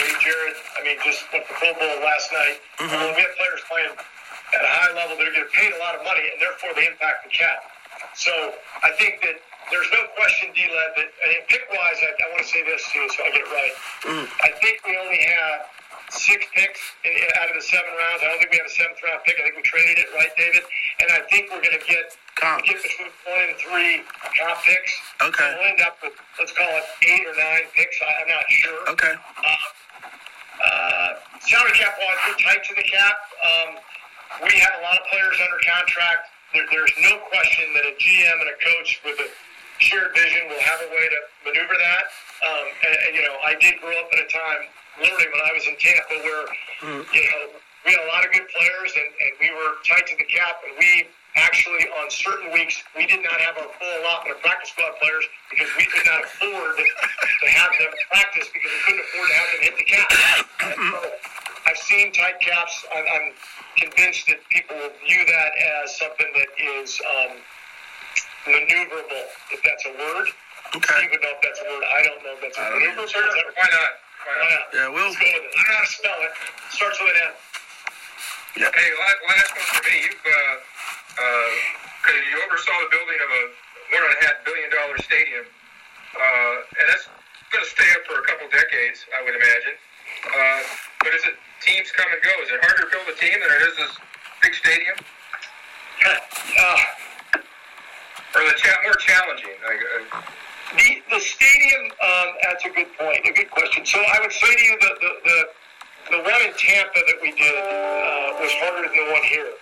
Maybe 0.00 0.16
Jared, 0.24 0.56
I 0.74 0.80
mean, 0.80 0.96
just 1.04 1.28
went 1.28 1.44
the 1.44 1.52
Pro 1.60 1.76
Bowl 1.76 2.00
last 2.00 2.32
night. 2.32 2.56
Mm-hmm. 2.80 3.20
We 3.20 3.20
have 3.20 3.36
players 3.36 3.60
playing 3.68 3.92
at 4.00 4.62
a 4.64 4.72
high 4.72 4.92
level 4.96 5.20
that 5.20 5.28
are 5.28 5.36
getting 5.36 5.52
paid 5.52 5.76
a 5.76 5.80
lot 5.84 5.92
of 5.92 6.08
money, 6.08 6.24
and 6.24 6.40
therefore 6.40 6.72
they 6.72 6.88
impact 6.88 7.28
the 7.28 7.36
cap. 7.36 7.68
So 8.16 8.32
I 8.80 8.96
think 8.96 9.20
that 9.28 9.36
there's 9.68 9.92
no 9.92 10.08
question, 10.16 10.56
D-Led, 10.56 10.90
that 10.96 11.08
and 11.12 11.44
pick-wise, 11.52 12.00
I, 12.00 12.16
I 12.16 12.26
want 12.32 12.42
to 12.42 12.48
say 12.48 12.64
this 12.64 12.80
too, 12.88 13.04
so 13.12 13.28
I 13.28 13.30
get 13.36 13.44
it 13.44 13.52
right. 13.52 13.76
Mm. 14.08 14.24
I 14.40 14.50
think 14.56 14.80
we 14.88 14.96
only 14.96 15.20
have 15.20 15.68
six 16.12 16.44
picks 16.52 16.80
out 17.40 17.48
of 17.48 17.56
the 17.56 17.64
seven 17.64 17.88
rounds. 17.96 18.20
I 18.22 18.28
don't 18.28 18.38
think 18.38 18.52
we 18.52 18.60
have 18.60 18.68
a 18.68 18.76
seventh 18.76 19.00
round 19.00 19.20
pick. 19.24 19.40
I 19.40 19.48
think 19.48 19.56
we 19.56 19.64
traded 19.64 19.96
it, 19.98 20.08
right, 20.12 20.32
David? 20.36 20.62
And 21.00 21.08
I 21.12 21.20
think 21.32 21.48
we're 21.48 21.64
going 21.64 21.76
to 21.76 21.86
get 21.88 22.12
Comps. 22.36 22.68
get 22.68 22.80
between 22.82 23.12
one 23.28 23.42
and 23.48 23.56
three 23.56 24.04
comp 24.36 24.58
picks. 24.64 24.92
Okay. 25.20 25.50
We'll 25.56 25.68
end 25.68 25.80
up 25.84 25.96
with 26.02 26.16
let's 26.40 26.52
call 26.52 26.68
it 26.68 26.86
eight 27.04 27.24
or 27.24 27.36
nine 27.36 27.64
picks. 27.76 27.96
I, 28.00 28.12
am 28.24 28.28
not 28.28 28.46
sure. 28.48 28.80
Okay. 28.92 29.14
Uh, 29.14 29.72
uh, 30.62 31.08
salary 31.40 31.72
cap 31.74 31.96
wise, 31.98 32.20
we're 32.28 32.40
tight 32.40 32.62
to 32.64 32.74
the 32.76 32.86
cap. 32.86 33.16
Um, 33.42 33.70
we 34.44 34.54
have 34.58 34.74
a 34.78 34.82
lot 34.82 34.96
of 34.96 35.04
players 35.10 35.36
under 35.42 35.60
contract. 35.60 36.32
There, 36.54 36.64
there's 36.70 36.92
no 37.00 37.20
question 37.28 37.68
that 37.74 37.84
a 37.88 37.94
GM 37.96 38.36
and 38.40 38.48
a 38.48 38.58
coach 38.60 39.00
with 39.04 39.18
a 39.20 39.28
shared 39.82 40.14
vision 40.14 40.46
will 40.48 40.62
have 40.62 40.80
a 40.86 40.90
way 40.94 41.06
to 41.10 41.18
maneuver 41.44 41.74
that. 41.74 42.04
Um, 42.46 42.66
and, 42.86 42.94
and, 43.08 43.12
you 43.16 43.22
know, 43.22 43.36
I 43.44 43.58
did 43.58 43.80
grow 43.80 43.94
up 43.98 44.08
at 44.12 44.18
a 44.22 44.28
time, 44.30 44.62
literally 45.00 45.28
when 45.32 45.42
I 45.44 45.52
was 45.52 45.64
in 45.66 45.76
Tampa, 45.76 46.16
where 46.20 46.44
mm-hmm. 46.84 47.02
you 47.14 47.22
know 47.24 47.42
we 47.84 47.92
had 47.92 48.02
a 48.04 48.10
lot 48.12 48.24
of 48.24 48.30
good 48.32 48.46
players, 48.52 48.90
and, 48.96 49.08
and 49.08 49.32
we 49.40 49.48
were 49.52 49.80
tight 49.86 50.06
to 50.06 50.16
the 50.18 50.28
cap, 50.28 50.60
and 50.66 50.76
we 50.78 51.08
actually 51.36 51.88
on 51.96 52.10
certain 52.12 52.52
weeks 52.52 52.84
we 52.96 53.06
did 53.06 53.24
not 53.24 53.40
have 53.40 53.56
our 53.56 53.70
full 53.80 53.94
allotment 54.04 54.36
of 54.36 54.42
practice 54.44 54.68
squad 54.68 54.92
players 55.00 55.24
because 55.48 55.68
we 55.80 55.84
could 55.88 56.04
not 56.04 56.20
afford 56.24 56.76
to 56.76 57.48
have 57.48 57.72
them 57.80 57.88
practice 58.12 58.48
because 58.52 58.68
we 58.68 58.80
couldn't 58.84 59.00
afford 59.00 59.28
to 59.28 59.34
have 59.40 59.48
them 59.56 59.60
hit 59.64 59.74
the 59.80 59.86
cap. 59.88 60.08
I've 61.64 61.78
seen 61.78 62.12
tight 62.12 62.40
caps. 62.40 62.84
I'm, 62.92 63.04
I'm 63.06 63.26
convinced 63.78 64.26
that 64.26 64.44
people 64.50 64.76
will 64.76 64.92
view 65.06 65.24
that 65.24 65.50
as 65.56 65.96
something 65.96 66.26
that 66.34 66.50
is 66.58 67.00
um, 67.00 67.38
maneuverable, 68.44 69.24
if 69.52 69.62
that's 69.62 69.86
a 69.86 69.94
word. 69.96 70.28
Okay. 70.74 71.04
You 71.04 71.08
would 71.12 71.22
know 71.22 71.32
if 71.32 71.40
that's 71.40 71.60
a 71.60 71.66
word. 71.70 71.84
I 71.86 72.02
don't 72.02 72.20
know 72.24 72.34
if 72.34 72.40
that's 72.42 72.58
a 72.58 72.62
word. 72.62 72.82
Maneuverable? 72.82 73.08
Sure. 73.08 73.30
Why 73.56 73.68
not? 73.72 74.01
Why? 74.24 74.58
Yeah, 74.74 74.88
we'll. 74.88 75.10
Let's 75.10 75.18
go 75.18 75.28
with 75.34 75.46
it. 75.46 75.52
I 75.52 75.62
know 75.66 75.74
how 75.74 75.84
to 75.84 75.92
spell 75.92 76.20
it. 76.22 76.32
Starts 76.70 76.98
with 77.02 77.10
an 77.10 77.18
M. 77.22 77.34
Yeah. 78.62 78.70
Hey, 78.70 78.88
last 79.00 79.50
one 79.54 79.66
for 79.66 79.82
me. 79.88 79.96
You've 80.06 80.26
uh, 80.26 80.54
uh, 81.18 81.48
you 82.12 82.36
oversaw 82.44 82.76
the 82.84 82.90
building 82.92 83.18
of 83.20 83.30
a 83.30 83.42
one 83.96 84.02
and 84.04 84.14
a 84.16 84.20
half 84.24 84.36
billion 84.44 84.68
dollar 84.70 84.96
stadium, 85.00 85.44
uh, 86.16 86.80
and 86.80 86.84
that's 86.88 87.08
going 87.52 87.64
to 87.64 87.70
stay 87.70 87.88
up 87.96 88.02
for 88.08 88.16
a 88.20 88.24
couple 88.24 88.48
decades, 88.48 89.04
I 89.12 89.20
would 89.24 89.36
imagine. 89.36 89.76
Uh, 90.24 90.60
but 91.04 91.12
is 91.14 91.24
it 91.28 91.36
teams 91.60 91.92
come 91.92 92.08
and 92.08 92.20
go? 92.24 92.32
Is 92.40 92.48
it 92.48 92.60
harder 92.64 92.84
to 92.84 92.90
build 92.90 93.06
a 93.12 93.16
team 93.20 93.36
than 93.36 93.50
it 93.52 93.62
is 93.68 93.76
this 93.76 93.94
big 94.40 94.54
stadium? 94.54 94.96
Uh, 96.52 96.76
or 98.36 98.42
the 98.44 98.54
cha- 98.58 98.82
more 98.84 98.94
challenging? 98.94 99.56
Like, 99.64 99.80
uh, 100.12 100.20
the 100.76 101.02
the 101.10 101.20
stadium. 101.20 101.92
Um, 102.00 102.28
that's 102.42 102.64
a 102.64 102.70
good 102.70 102.90
point. 102.98 103.20
A 103.26 103.32
good 103.32 103.50
question. 103.50 103.84
So 103.84 103.98
I 103.98 104.20
would 104.20 104.32
say 104.32 104.54
to 104.54 104.64
you 104.64 104.76
that 104.80 104.96
the 105.00 105.12
the, 105.24 105.38
the 106.16 106.20
one 106.22 106.40
in 106.42 106.52
Tampa 106.56 107.00
that 107.00 107.18
we 107.22 107.32
did 107.32 107.54
uh, 107.54 108.40
was 108.40 108.52
harder 108.60 108.88
than 108.88 108.96
the 108.96 109.12
one 109.12 109.22
here. 109.24 109.52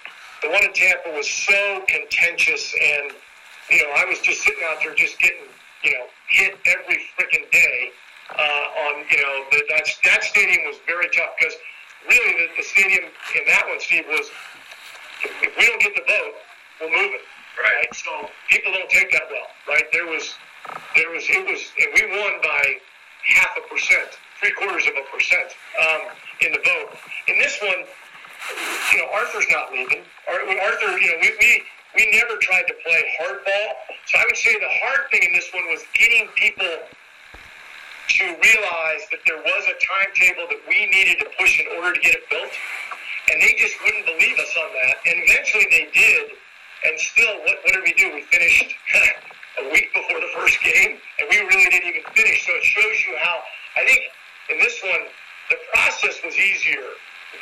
The 0.42 0.51
one 0.51 0.64
in 0.64 0.73
Tampa 0.73 1.11
was 1.12 1.29
so 1.29 1.85
contentious, 1.88 2.75
and 2.75 3.12
you 3.70 3.83
know 3.83 3.90
I 3.96 4.05
was 4.05 4.20
just 4.20 4.42
sitting 4.42 4.62
out 4.70 4.79
there 4.83 4.94
just 4.94 5.18
getting 5.18 5.49
you 5.85 5.92
know 5.92 6.07
hit 6.29 6.59
every 6.66 7.01
freaking 7.18 7.51
day 7.51 7.90
uh, 8.37 8.87
on 8.88 9.05
you 9.11 9.18
know 9.18 9.44
the, 9.51 9.62
that 9.68 9.87
that 10.05 10.25
stadium 10.25 10.64
was 10.66 10.77
very 10.87 11.09
tough 11.11 11.35
because 11.38 11.55
really 12.09 12.33
the, 12.33 12.46
the 12.57 12.62
stadium 12.62 13.05
in 13.37 13.42
that 13.46 13.66
one, 13.68 13.81
Steve, 13.81 14.05
was 14.09 14.31
if 15.25 15.53
we 15.59 15.66
don't 15.66 15.81
get 15.81 15.94
the 15.94 16.05
vote, 16.07 16.35
we're 16.81 16.90
moving. 16.90 17.25
Right. 17.59 17.85
right. 17.85 17.94
So 17.94 18.11
people 18.49 18.73
don't 18.73 18.88
take 18.88 19.12
that 19.12 19.29
well, 19.29 19.49
right? 19.68 19.85
There 19.92 20.07
was, 20.07 20.33
there 20.94 21.11
was, 21.11 21.25
it 21.29 21.44
was, 21.46 21.61
and 21.79 21.88
we 21.94 22.03
won 22.18 22.40
by 22.42 22.77
half 23.25 23.57
a 23.57 23.64
percent, 23.73 24.09
three 24.40 24.53
quarters 24.53 24.87
of 24.87 24.94
a 24.96 25.05
percent 25.14 25.53
um, 25.81 26.01
in 26.40 26.53
the 26.53 26.62
vote. 26.64 26.96
In 27.29 27.38
this 27.38 27.59
one, 27.61 27.85
you 28.92 28.99
know, 28.99 29.09
Arthur's 29.12 29.46
not 29.51 29.73
leaving. 29.73 30.03
Arthur, 30.29 30.99
you 30.99 31.09
know, 31.12 31.18
we, 31.20 31.31
we 31.38 31.62
we 31.94 32.11
never 32.12 32.37
tried 32.38 32.62
to 32.68 32.75
play 32.87 33.03
hardball. 33.20 33.68
So 34.07 34.18
I 34.18 34.25
would 34.27 34.37
say 34.37 34.55
the 34.55 34.73
hard 34.83 35.11
thing 35.11 35.23
in 35.23 35.33
this 35.33 35.51
one 35.53 35.66
was 35.66 35.83
getting 35.94 36.29
people 36.37 36.79
to 38.11 38.25
realize 38.25 39.03
that 39.11 39.20
there 39.27 39.38
was 39.38 39.62
a 39.66 39.77
timetable 39.79 40.46
that 40.51 40.62
we 40.68 40.87
needed 40.87 41.18
to 41.18 41.27
push 41.38 41.59
in 41.59 41.66
order 41.79 41.94
to 41.94 42.01
get 42.01 42.14
it 42.14 42.29
built. 42.31 42.51
And 43.31 43.40
they 43.42 43.55
just 43.59 43.75
wouldn't 43.85 44.07
believe 44.07 44.38
us 44.38 44.55
on 44.57 44.70
that. 44.83 44.96
And 45.07 45.23
eventually 45.27 45.66
they 45.70 45.88
did. 45.94 46.31
And 46.85 46.99
still, 46.99 47.38
what, 47.46 47.59
what 47.62 47.73
did 47.75 47.83
we 47.85 47.92
do? 47.94 48.14
We 48.14 48.23
finished 48.23 48.75
a 49.59 49.65
week 49.73 49.91
before 49.93 50.21
the 50.21 50.31
first 50.37 50.63
game, 50.63 50.99
and 51.19 51.27
we 51.29 51.39
really 51.43 51.69
didn't 51.71 51.89
even 51.89 52.07
finish. 52.15 52.47
So 52.47 52.53
it 52.55 52.65
shows 52.65 52.97
you 53.07 53.17
how, 53.19 53.41
I 53.77 53.85
think 53.85 54.01
in 54.51 54.59
this 54.59 54.79
one, 54.83 55.11
the 55.51 55.57
process 55.75 56.23
was 56.25 56.37
easier. 56.39 56.87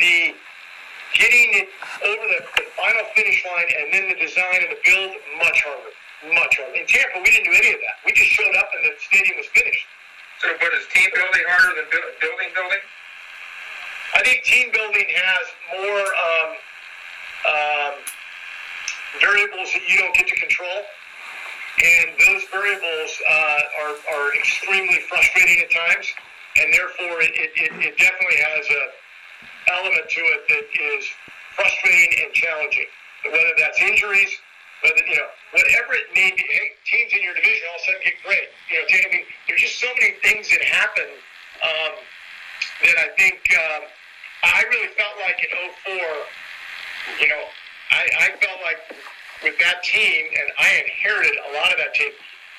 The 0.01 0.35
getting 1.17 1.65
it 1.65 1.69
over 2.05 2.25
the, 2.29 2.41
the 2.61 2.67
final 2.77 3.05
finish 3.17 3.41
line 3.45 3.69
and 3.81 3.87
then 3.93 4.05
the 4.13 4.19
design 4.21 4.61
and 4.61 4.73
the 4.73 4.81
build, 4.85 5.17
much 5.41 5.65
harder. 5.65 5.93
Much 6.37 6.53
harder. 6.61 6.77
In 6.77 6.85
Tampa, 6.85 7.21
we 7.25 7.31
didn't 7.33 7.49
do 7.49 7.57
any 7.57 7.73
of 7.73 7.81
that. 7.81 7.97
We 8.05 8.13
just 8.13 8.29
showed 8.29 8.53
up 8.61 8.69
and 8.77 8.83
the 8.85 8.93
stadium 9.01 9.41
was 9.41 9.49
finished. 9.57 9.87
So, 10.41 10.53
but 10.61 10.71
is 10.77 10.87
team 10.93 11.09
building 11.15 11.47
harder 11.49 11.81
than 11.81 11.87
building 11.91 12.51
building? 12.55 12.85
I 14.15 14.21
think 14.23 14.45
team 14.45 14.71
building 14.73 15.09
has 15.09 15.45
more 15.75 16.05
um, 16.05 16.51
um, 17.49 17.95
variables 19.21 19.73
that 19.75 19.85
you 19.89 19.99
don't 19.99 20.15
get 20.15 20.29
to 20.29 20.37
control, 20.37 20.87
and 21.79 22.07
those 22.19 22.43
variables 22.51 23.13
uh, 23.29 23.63
are, 23.83 23.97
are 24.15 24.29
extremely 24.35 25.01
frustrating 25.09 25.63
at 25.63 25.71
times, 25.71 26.07
and 26.61 26.73
therefore 26.75 27.23
it, 27.23 27.33
it, 27.35 27.51
it 27.57 27.95
definitely 27.99 28.41
has 28.43 28.65
a 28.67 28.83
element 29.79 30.09
to 30.09 30.21
it 30.21 30.43
that 30.49 30.67
is 30.73 31.05
frustrating 31.55 32.25
and 32.25 32.33
challenging. 32.35 32.89
Whether 33.27 33.55
that's 33.59 33.81
injuries, 33.83 34.31
whether 34.83 35.03
you 35.07 35.17
know 35.17 35.31
whatever 35.53 35.95
it 35.95 36.09
may 36.15 36.31
be. 36.31 36.45
Hey, 36.47 36.71
teams 36.87 37.13
in 37.13 37.23
your 37.23 37.35
division 37.35 37.67
all 37.71 37.77
of 37.77 37.83
a 37.83 37.87
sudden 37.87 38.03
get 38.07 38.19
great. 38.23 38.49
You 38.71 38.79
know, 38.79 38.85
I 38.87 39.09
mean, 39.11 39.27
there's 39.47 39.63
just 39.63 39.79
so 39.83 39.91
many 39.99 40.15
things 40.23 40.49
that 40.55 40.63
happen 40.63 41.11
um, 41.63 41.93
then 42.83 42.95
I 42.99 43.09
think 43.19 43.43
um, 43.51 43.83
I 44.47 44.63
really 44.71 44.95
felt 44.95 45.15
like 45.27 45.39
in 45.43 45.51
04, 45.51 45.99
you 47.19 47.29
know, 47.29 47.43
I, 47.91 48.03
I 48.07 48.27
felt 48.39 48.61
like 48.63 48.79
with 49.43 49.59
that 49.59 49.83
team, 49.83 50.27
and 50.33 50.49
I 50.59 50.83
inherited 50.83 51.37
a 51.51 51.55
lot 51.55 51.71
of 51.73 51.79
that 51.79 51.95
team, 51.95 52.11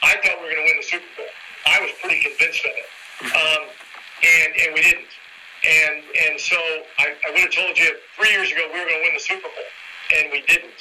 I 0.01 0.15
thought 0.23 0.39
we 0.39 0.47
were 0.47 0.55
going 0.55 0.63
to 0.63 0.69
win 0.71 0.77
the 0.79 0.87
Super 0.87 1.11
Bowl. 1.17 1.31
I 1.67 1.79
was 1.81 1.91
pretty 2.01 2.23
convinced 2.23 2.63
of 2.63 2.71
it. 2.71 2.89
Um, 3.35 3.63
and, 4.23 4.49
and 4.63 4.69
we 4.73 4.81
didn't. 4.81 5.11
And, 5.59 6.03
and 6.29 6.39
so 6.39 6.55
I, 6.99 7.11
I 7.27 7.31
would 7.35 7.43
have 7.43 7.51
told 7.51 7.77
you 7.77 7.91
three 8.15 8.31
years 8.31 8.51
ago 8.51 8.63
we 8.71 8.79
were 8.79 8.87
going 8.87 9.03
to 9.03 9.07
win 9.11 9.13
the 9.13 9.27
Super 9.27 9.49
Bowl, 9.51 9.67
and 10.15 10.31
we 10.31 10.41
didn't. 10.47 10.79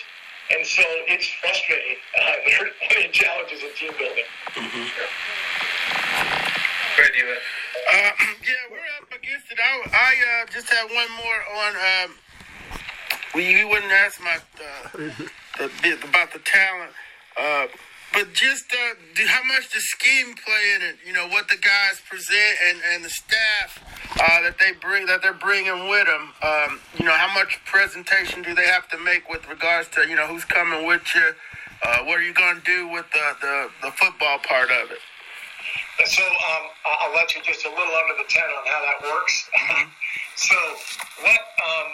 And 0.54 0.64
so 0.64 0.82
it's 1.10 1.26
frustrating. 1.42 1.98
Uh, 2.14 2.32
there 2.46 2.62
are 2.62 2.70
plenty 2.86 3.06
of 3.06 3.12
challenges 3.12 3.60
in 3.62 3.70
team 3.74 3.92
building. 3.98 4.28
Great, 6.94 7.14
Eva. 7.18 7.34
Uh, 7.34 8.10
yeah, 8.46 8.64
we're 8.70 8.90
up 9.02 9.10
against 9.10 9.50
it. 9.50 9.58
I, 9.58 9.82
I 9.90 10.42
uh, 10.42 10.46
just 10.50 10.70
had 10.70 10.86
one 10.94 11.10
more 11.18 11.40
on. 11.58 11.72
Um, 11.74 12.14
well, 13.34 13.44
you 13.44 13.68
wouldn't 13.68 13.92
ask 13.92 14.20
my 14.22 14.38
uh, 14.38 15.28
the, 15.58 15.70
bit 15.82 16.02
about 16.04 16.32
the 16.32 16.38
talent, 16.40 16.92
uh, 17.36 17.66
but 18.12 18.32
just 18.32 18.72
uh, 18.72 19.24
how 19.26 19.44
much 19.44 19.70
the 19.72 19.80
scheme 19.80 20.34
play 20.34 20.74
in 20.76 20.82
it. 20.82 20.96
You 21.06 21.12
know 21.12 21.28
what 21.28 21.48
the 21.48 21.56
guys 21.56 22.00
present 22.08 22.56
and, 22.68 22.78
and 22.94 23.04
the 23.04 23.10
staff 23.10 23.82
uh, 24.14 24.42
that 24.42 24.56
they 24.58 24.72
bring 24.80 25.06
that 25.06 25.22
they're 25.22 25.34
bringing 25.34 25.88
with 25.88 26.06
them. 26.06 26.32
Um, 26.42 26.80
you 26.98 27.04
know 27.04 27.12
how 27.12 27.32
much 27.34 27.60
presentation 27.66 28.42
do 28.42 28.54
they 28.54 28.66
have 28.66 28.88
to 28.88 28.98
make 28.98 29.28
with 29.28 29.46
regards 29.48 29.88
to 29.90 30.08
you 30.08 30.16
know 30.16 30.26
who's 30.26 30.44
coming 30.44 30.86
with 30.86 31.02
you. 31.14 31.34
Uh, 31.82 32.04
what 32.04 32.18
are 32.18 32.22
you 32.22 32.34
going 32.34 32.56
to 32.56 32.64
do 32.64 32.88
with 32.88 33.06
the, 33.12 33.36
the, 33.40 33.68
the 33.82 33.90
football 33.92 34.38
part 34.40 34.68
of 34.70 34.90
it? 34.90 34.98
So 36.06 36.22
um, 36.22 36.64
I'll 36.86 37.14
let 37.14 37.34
you 37.34 37.42
just 37.42 37.64
a 37.66 37.68
little 37.68 37.94
under 37.94 38.14
the 38.18 38.28
tent 38.28 38.46
on 38.46 38.66
how 38.66 38.80
that 38.82 38.98
works. 39.02 39.50
so 40.36 40.56
what 41.22 41.38
um, 41.38 41.88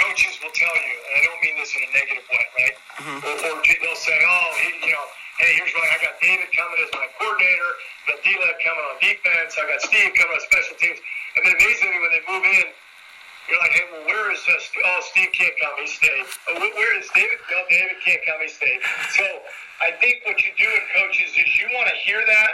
coaches 0.00 0.34
will 0.40 0.54
tell 0.54 0.72
you, 0.72 0.94
and 0.96 1.12
I 1.16 1.20
don't 1.28 1.40
mean 1.44 1.56
this 1.60 1.72
in 1.76 1.82
a 1.84 1.90
negative 1.92 2.26
way, 2.30 2.46
right? 2.56 2.76
Mm-hmm. 3.02 3.20
Or, 3.28 3.34
or 3.52 3.54
they'll 3.60 4.02
say, 4.02 4.16
oh, 4.16 4.48
he, 4.62 4.88
you 4.88 4.92
know, 4.92 5.06
hey, 5.40 5.52
here's 5.58 5.72
what 5.76 5.84
I 5.88 5.96
got 6.00 6.16
David 6.20 6.48
coming 6.52 6.78
as 6.80 6.90
my 6.96 7.06
coordinator, 7.20 7.70
got 8.08 8.18
D-Led 8.24 8.56
coming 8.62 8.84
on 8.88 8.96
defense, 9.00 9.56
I 9.60 9.64
got 9.68 9.80
Steve 9.84 10.12
coming 10.16 10.32
on 10.32 10.42
special 10.48 10.76
teams. 10.80 11.00
And 11.36 11.40
then 11.44 11.54
amazingly, 11.56 11.98
when 12.00 12.12
they 12.12 12.24
move 12.28 12.44
in, 12.44 12.68
you're 13.50 13.58
like, 13.58 13.74
hey, 13.74 13.86
well, 13.90 14.06
where 14.06 14.30
is 14.30 14.38
uh, 14.46 14.54
this? 14.54 14.70
Oh, 14.70 15.00
Steve 15.10 15.34
can't 15.34 15.52
come. 15.58 15.74
He 15.82 15.90
stayed. 15.90 16.24
Oh, 16.46 16.62
where 16.62 16.94
is 16.94 17.10
David? 17.10 17.42
No, 17.50 17.58
David 17.66 17.98
can't 18.06 18.22
come. 18.22 18.38
He 18.38 18.48
stayed. 18.48 18.78
So 19.18 19.26
I 19.82 19.90
think 19.98 20.22
what 20.24 20.38
you 20.46 20.54
do 20.54 20.68
in 20.70 20.84
coaches 20.94 21.34
is 21.34 21.50
you 21.58 21.66
want 21.74 21.90
to 21.90 21.96
hear 21.98 22.22
that. 22.22 22.52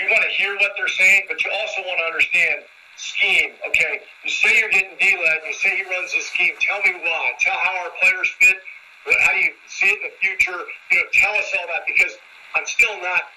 You 0.00 0.08
want 0.08 0.24
to 0.24 0.32
hear 0.32 0.56
what 0.56 0.72
they're 0.76 0.88
saying, 0.88 1.28
but 1.28 1.36
you 1.44 1.52
also 1.52 1.84
want 1.84 2.00
to 2.00 2.06
understand 2.08 2.64
scheme. 2.96 3.52
Okay, 3.68 4.00
you 4.24 4.30
say 4.30 4.58
you're 4.58 4.70
getting 4.70 4.96
D-led. 4.98 5.38
You 5.46 5.54
say 5.54 5.76
he 5.76 5.84
runs 5.84 6.12
the 6.12 6.20
scheme. 6.20 6.54
Tell 6.60 6.80
me 6.82 6.98
why. 7.02 7.32
Tell 7.40 7.56
how 7.56 7.84
our 7.84 7.92
players 8.00 8.28
fit. 8.40 8.56
How 9.22 9.32
do 9.32 9.38
you 9.38 9.52
see 9.68 9.86
it 9.86 10.02
in 10.02 10.10
the 10.10 10.14
future? 10.18 10.58
You 10.90 10.98
know, 10.98 11.06
tell 11.12 11.34
us 11.34 11.46
all 11.58 11.66
that 11.68 11.86
because 11.86 12.16
I'm 12.56 12.66
still 12.66 13.00
not 13.00 13.30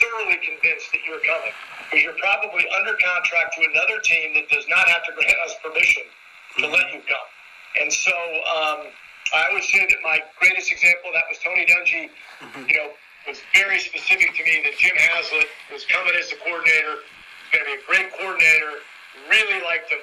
thoroughly 0.00 0.40
convinced 0.40 0.88
that 0.92 1.04
you're 1.04 1.20
coming. 1.20 1.52
Because 1.90 2.02
you're 2.02 2.18
probably 2.18 2.64
under 2.72 2.96
contract 2.96 3.54
to 3.60 3.68
another 3.68 4.00
team 4.00 4.34
that 4.34 4.48
does 4.48 4.64
not 4.68 4.88
have 4.88 5.04
to 5.04 5.12
grant 5.12 5.36
us 5.44 5.54
permission 5.60 6.04
to 6.58 6.66
let 6.66 6.88
you 6.94 7.04
come. 7.04 7.28
And 7.80 7.92
so 7.92 8.12
um, 8.12 8.88
I 9.34 9.52
would 9.52 9.64
say 9.64 9.84
that 9.84 10.00
my 10.02 10.20
greatest 10.40 10.72
example 10.72 11.12
that 11.12 11.24
was 11.28 11.38
Tony 11.38 11.64
Dungy. 11.68 12.08
You 12.68 12.76
know, 12.76 12.88
was 13.26 13.40
very 13.54 13.78
specific 13.78 14.34
to 14.34 14.42
me 14.44 14.60
that 14.64 14.76
Jim 14.78 14.96
Haslett 14.96 15.46
was 15.70 15.84
coming 15.86 16.12
as 16.18 16.32
a 16.32 16.36
coordinator, 16.42 17.06
He's 17.52 17.60
going 17.60 17.64
to 17.64 17.70
be 17.70 17.78
a 17.78 17.86
great 17.86 18.08
coordinator. 18.18 18.82
Really 19.28 19.62
liked 19.64 19.90
him. 19.90 20.02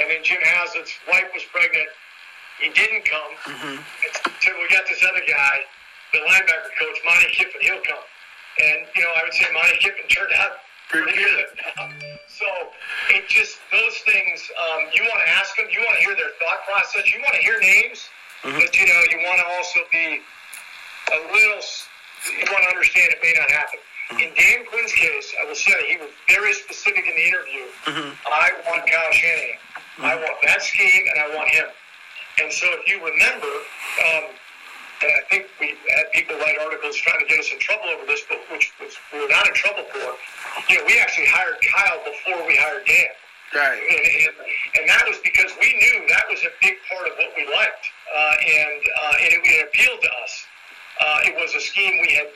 And 0.00 0.10
then 0.10 0.20
Jim 0.22 0.40
Haslett's 0.42 0.92
wife 1.08 1.30
was 1.32 1.44
pregnant. 1.52 1.88
He 2.60 2.68
didn't 2.72 3.04
come. 3.04 3.32
And 3.52 3.78
so 4.40 4.50
we 4.60 4.68
got 4.72 4.86
this 4.88 5.04
other 5.04 5.22
guy, 5.28 5.56
the 6.12 6.20
linebacker 6.24 6.72
coach, 6.78 6.98
Monte 7.04 7.28
Kiffin. 7.32 7.60
He'll 7.60 7.84
come. 7.84 8.04
And, 8.58 8.86
you 8.96 9.02
know, 9.02 9.12
I 9.12 9.20
would 9.24 9.34
say 9.34 9.44
Monte 9.52 9.76
Kiffin 9.78 10.08
turned 10.08 10.32
out 10.40 10.64
pretty 10.88 11.12
good. 11.12 11.46
so 12.28 12.48
it 13.10 13.28
just, 13.28 13.58
those 13.70 13.96
things, 14.08 14.48
um, 14.56 14.88
you 14.94 15.02
want 15.04 15.20
to 15.20 15.30
ask 15.36 15.56
them, 15.56 15.66
you 15.70 15.80
want 15.80 16.00
to 16.00 16.02
hear 16.04 16.16
their 16.16 16.32
thought 16.40 16.64
process, 16.64 17.12
you 17.12 17.20
want 17.20 17.34
to 17.34 17.42
hear 17.42 17.58
names, 17.60 18.08
but, 18.42 18.72
you 18.78 18.86
know, 18.86 19.00
you 19.10 19.18
want 19.26 19.40
to 19.40 19.46
also 19.58 19.80
be 19.92 20.20
a 21.12 21.18
little, 21.32 21.60
you 22.32 22.46
want 22.48 22.62
to 22.64 22.70
understand 22.70 23.12
it 23.12 23.20
may 23.22 23.34
not 23.36 23.50
happen. 23.50 23.80
In 24.10 24.30
Dan 24.38 24.64
Quinn's 24.70 24.92
case, 24.92 25.34
I 25.42 25.46
will 25.46 25.58
say 25.58 25.74
he 25.90 25.96
was 25.98 26.10
very 26.28 26.54
specific 26.54 27.04
in 27.06 27.14
the 27.16 27.26
interview. 27.26 27.66
I 28.30 28.54
want 28.70 28.86
Kyle 28.86 29.12
Shanahan. 29.12 29.58
I 29.98 30.14
want 30.14 30.36
that 30.44 30.62
scheme, 30.62 31.04
and 31.10 31.18
I 31.26 31.34
want 31.34 31.48
him. 31.50 31.66
And 32.38 32.52
so, 32.52 32.66
if 32.78 32.86
you 32.86 33.02
remember, 33.02 33.50
um, 33.50 34.24
and 35.02 35.10
I 35.10 35.22
think 35.28 35.46
we 35.58 35.74
had 35.90 36.12
people 36.12 36.36
write 36.38 36.56
articles 36.62 36.94
trying 36.96 37.18
to 37.18 37.26
get 37.26 37.40
us 37.40 37.50
in 37.50 37.58
trouble 37.58 37.88
over 37.90 38.06
this, 38.06 38.22
but 38.28 38.38
which, 38.52 38.72
which 38.78 38.96
we 39.12 39.20
were 39.20 39.28
not 39.28 39.48
in 39.48 39.54
trouble 39.54 39.84
for. 39.90 40.14
You 40.70 40.78
know, 40.78 40.84
we 40.86 41.00
actually 41.00 41.26
hired 41.26 41.58
Kyle 41.66 42.00
before 42.06 42.46
we 42.46 42.56
hired 42.56 42.86
Dan. 42.86 43.12
Right. 43.54 43.78
And, 43.78 44.04
and, 44.06 44.34
and 44.80 44.84
that 44.88 45.04
was 45.06 45.18
because 45.22 45.50
we 45.60 45.70
knew 45.74 46.06
that 46.08 46.24
was 46.30 46.42
a 46.42 46.52
big 46.62 46.78
part 46.90 47.06
of 47.10 47.14
what 47.18 47.30
we 47.36 47.46
liked, 47.46 47.86
uh, 48.14 48.34
and 48.42 48.80
uh, 49.02 49.22
and 49.22 49.30
it, 49.34 49.42
it 49.44 49.60
appealed 49.66 50.00
to 50.02 50.10
us. 50.22 50.32
Uh, 51.00 51.28
it 51.30 51.34
was 51.36 51.54
a 51.54 51.60
scheme 51.60 52.00
we 52.02 52.12
had 52.14 52.26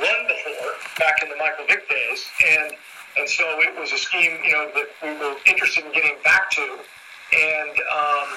run 0.00 0.26
before 0.28 0.72
back 0.98 1.22
in 1.22 1.28
the 1.28 1.36
Michael 1.36 1.66
Vick 1.68 1.88
days, 1.88 2.26
and 2.44 2.72
and 3.16 3.28
so 3.28 3.44
it 3.60 3.72
was 3.78 3.92
a 3.92 3.98
scheme 3.98 4.38
you 4.44 4.52
know 4.52 4.70
that 4.74 4.88
we 5.02 5.10
were 5.18 5.36
interested 5.46 5.84
in 5.84 5.92
getting 5.92 6.16
back 6.24 6.50
to, 6.52 6.62
and 6.62 7.74
um, 7.90 8.28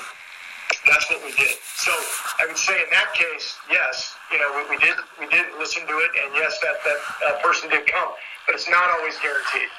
that's 0.88 1.10
what 1.10 1.24
we 1.24 1.32
did. 1.36 1.56
So 1.76 1.91
I 2.39 2.48
would 2.48 2.58
say 2.58 2.76
in 2.76 2.89
that 2.91 3.13
case, 3.13 3.58
yes, 3.72 4.15
you 4.32 4.39
know 4.39 4.50
we, 4.56 4.76
we 4.76 4.78
did 4.82 4.95
we 5.19 5.28
did 5.28 5.45
listen 5.58 5.86
to 5.88 5.95
it, 6.00 6.12
and 6.24 6.36
yes, 6.36 6.60
that 6.62 6.78
that 6.86 7.00
uh, 7.28 7.41
person 7.41 7.69
did 7.69 7.88
come, 7.88 8.10
but 8.45 8.56
it's 8.56 8.69
not 8.69 8.89
always 8.89 9.15
guaranteed. 9.19 9.69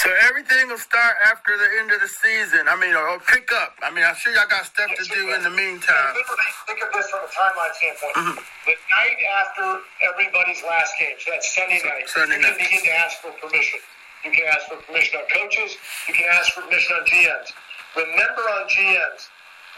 So 0.00 0.08
everything 0.32 0.72
will 0.72 0.80
start 0.80 1.12
after 1.28 1.52
the 1.60 1.68
end 1.76 1.92
of 1.92 2.00
the 2.00 2.08
season. 2.08 2.64
I 2.64 2.76
mean, 2.80 2.96
or, 2.96 3.04
or 3.04 3.20
pick 3.20 3.52
up. 3.52 3.76
I 3.84 3.92
mean, 3.92 4.00
I'm 4.00 4.16
sure 4.16 4.32
y'all 4.32 4.48
got 4.48 4.64
stuff 4.64 4.88
to 4.96 5.04
do 5.12 5.36
in 5.36 5.44
the 5.44 5.52
meantime. 5.52 6.16
Think 6.16 6.24
of, 6.24 6.40
think 6.64 6.80
of 6.80 6.88
this 6.96 7.04
from 7.12 7.20
a 7.20 7.28
timeline 7.28 7.68
standpoint. 7.76 8.40
The 8.64 8.80
night 8.80 9.20
after 9.44 9.84
everybody's 10.08 10.64
last 10.64 10.96
game, 10.96 11.20
so 11.20 11.36
that's 11.36 11.52
Sunday 11.52 11.84
night, 11.84 12.08
Sunday 12.08 12.40
you 12.40 12.48
can 12.48 12.48
night. 12.48 12.64
begin 12.64 12.80
to 12.80 12.94
ask 12.96 13.20
for 13.20 13.28
permission. 13.44 13.76
You 14.24 14.32
can 14.32 14.48
ask 14.48 14.72
for 14.72 14.80
permission 14.88 15.20
on 15.20 15.28
coaches. 15.36 15.76
You 16.08 16.16
can 16.16 16.32
ask 16.32 16.56
for 16.56 16.64
permission 16.64 16.96
on 16.96 17.04
GMs. 17.04 17.52
Remember 18.00 18.44
on 18.56 18.72
GMs, 18.72 19.28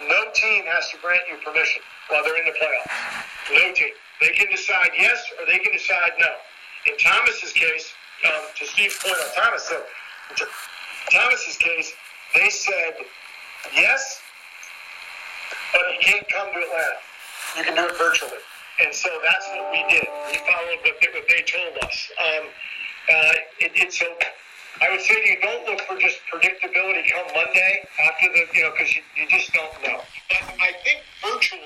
no 0.06 0.30
team 0.38 0.70
has 0.70 0.86
to 0.94 1.02
grant 1.02 1.26
you 1.26 1.42
permission 1.42 1.82
while 2.14 2.22
they're 2.22 2.38
in 2.38 2.46
the 2.46 2.54
playoffs. 2.54 2.94
No 3.58 3.74
team. 3.74 3.90
They 4.22 4.30
can 4.38 4.46
decide 4.54 4.94
yes 4.94 5.18
or 5.42 5.50
they 5.50 5.58
can 5.58 5.74
decide 5.74 6.14
no. 6.22 6.30
In 6.86 6.94
Thomas's 7.02 7.50
case, 7.50 7.90
um, 8.22 8.42
to 8.54 8.62
Steve's 8.70 9.02
point 9.02 9.18
on 9.18 9.34
Thomas, 9.34 9.66
so 9.66 9.82
Thomas's 11.10 11.56
case, 11.56 11.92
they 12.34 12.48
said 12.50 12.94
yes, 13.74 14.20
but 15.72 15.82
you 15.92 15.98
can't 16.00 16.26
come 16.28 16.48
to 16.52 16.58
Atlanta. 16.58 16.98
You 17.56 17.64
can 17.64 17.74
do 17.76 17.84
it 17.84 17.98
virtually. 17.98 18.40
And 18.80 18.94
so 18.94 19.08
that's 19.22 19.46
what 19.48 19.70
we 19.70 19.84
did. 19.90 20.08
We 20.30 20.38
followed 20.48 20.80
what 20.82 20.96
they, 21.00 21.08
what 21.12 21.28
they 21.28 21.42
told 21.44 21.76
us. 21.84 22.10
Um, 22.18 22.44
uh, 23.10 23.32
it, 23.60 23.72
it, 23.76 23.92
so 23.92 24.06
I 24.80 24.90
would 24.90 25.00
say 25.00 25.14
to 25.14 25.28
you, 25.28 25.36
don't 25.42 25.66
look 25.66 25.80
for 25.82 25.98
just 26.00 26.18
predictability 26.32 27.04
come 27.10 27.26
Monday 27.36 27.84
after 28.08 28.32
the, 28.32 28.46
you 28.54 28.62
know, 28.62 28.72
because 28.72 28.96
you, 28.96 29.02
you 29.16 29.28
just 29.28 29.52
don't 29.52 29.72
know. 29.84 30.00
But 30.28 30.42
I 30.58 30.72
think 30.82 31.04
virtual 31.20 31.60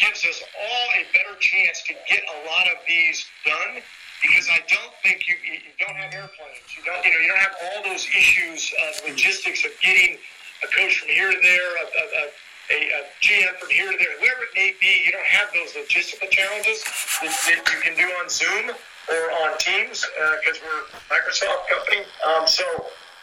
gives 0.00 0.24
us 0.24 0.42
all 0.56 0.88
a 0.96 1.04
better 1.12 1.38
chance 1.38 1.82
to 1.86 1.94
get 2.08 2.22
a 2.24 2.48
lot 2.48 2.66
of 2.68 2.80
these 2.88 3.26
done 3.44 3.82
because 4.20 4.48
I 4.52 4.60
don't 4.68 4.94
think 5.02 5.26
you, 5.26 5.34
you 5.42 5.72
don't 5.80 5.96
have 5.96 6.12
airplanes. 6.12 6.68
You 6.76 6.84
don't, 6.84 7.00
you 7.04 7.12
know, 7.12 7.20
you 7.20 7.28
don't 7.28 7.40
have 7.40 7.56
all 7.64 7.82
those 7.84 8.06
issues 8.16 8.72
of 8.88 9.08
logistics 9.08 9.64
of 9.64 9.72
getting 9.80 10.16
a 10.62 10.68
coach 10.76 11.00
from 11.00 11.08
here 11.08 11.32
to 11.32 11.38
there, 11.40 11.68
a, 11.76 11.84
a, 11.84 12.04
a, 12.20 12.76
a, 12.76 13.00
GM 13.20 13.56
from 13.58 13.70
here 13.70 13.90
to 13.90 13.96
there, 13.96 14.12
whoever 14.20 14.44
it 14.44 14.54
may 14.54 14.74
be. 14.80 15.02
You 15.06 15.12
don't 15.12 15.24
have 15.24 15.48
those 15.52 15.72
logistical 15.72 16.28
challenges 16.30 16.84
that, 17.22 17.32
that 17.48 17.64
you 17.72 17.80
can 17.80 17.96
do 17.96 18.06
on 18.20 18.28
Zoom 18.28 18.70
or 19.08 19.22
on 19.42 19.58
Teams 19.58 20.04
because 20.44 20.60
we're 20.60 20.84
a 20.84 21.00
Microsoft 21.08 21.68
company. 21.68 22.04
Um, 22.28 22.46
so 22.46 22.64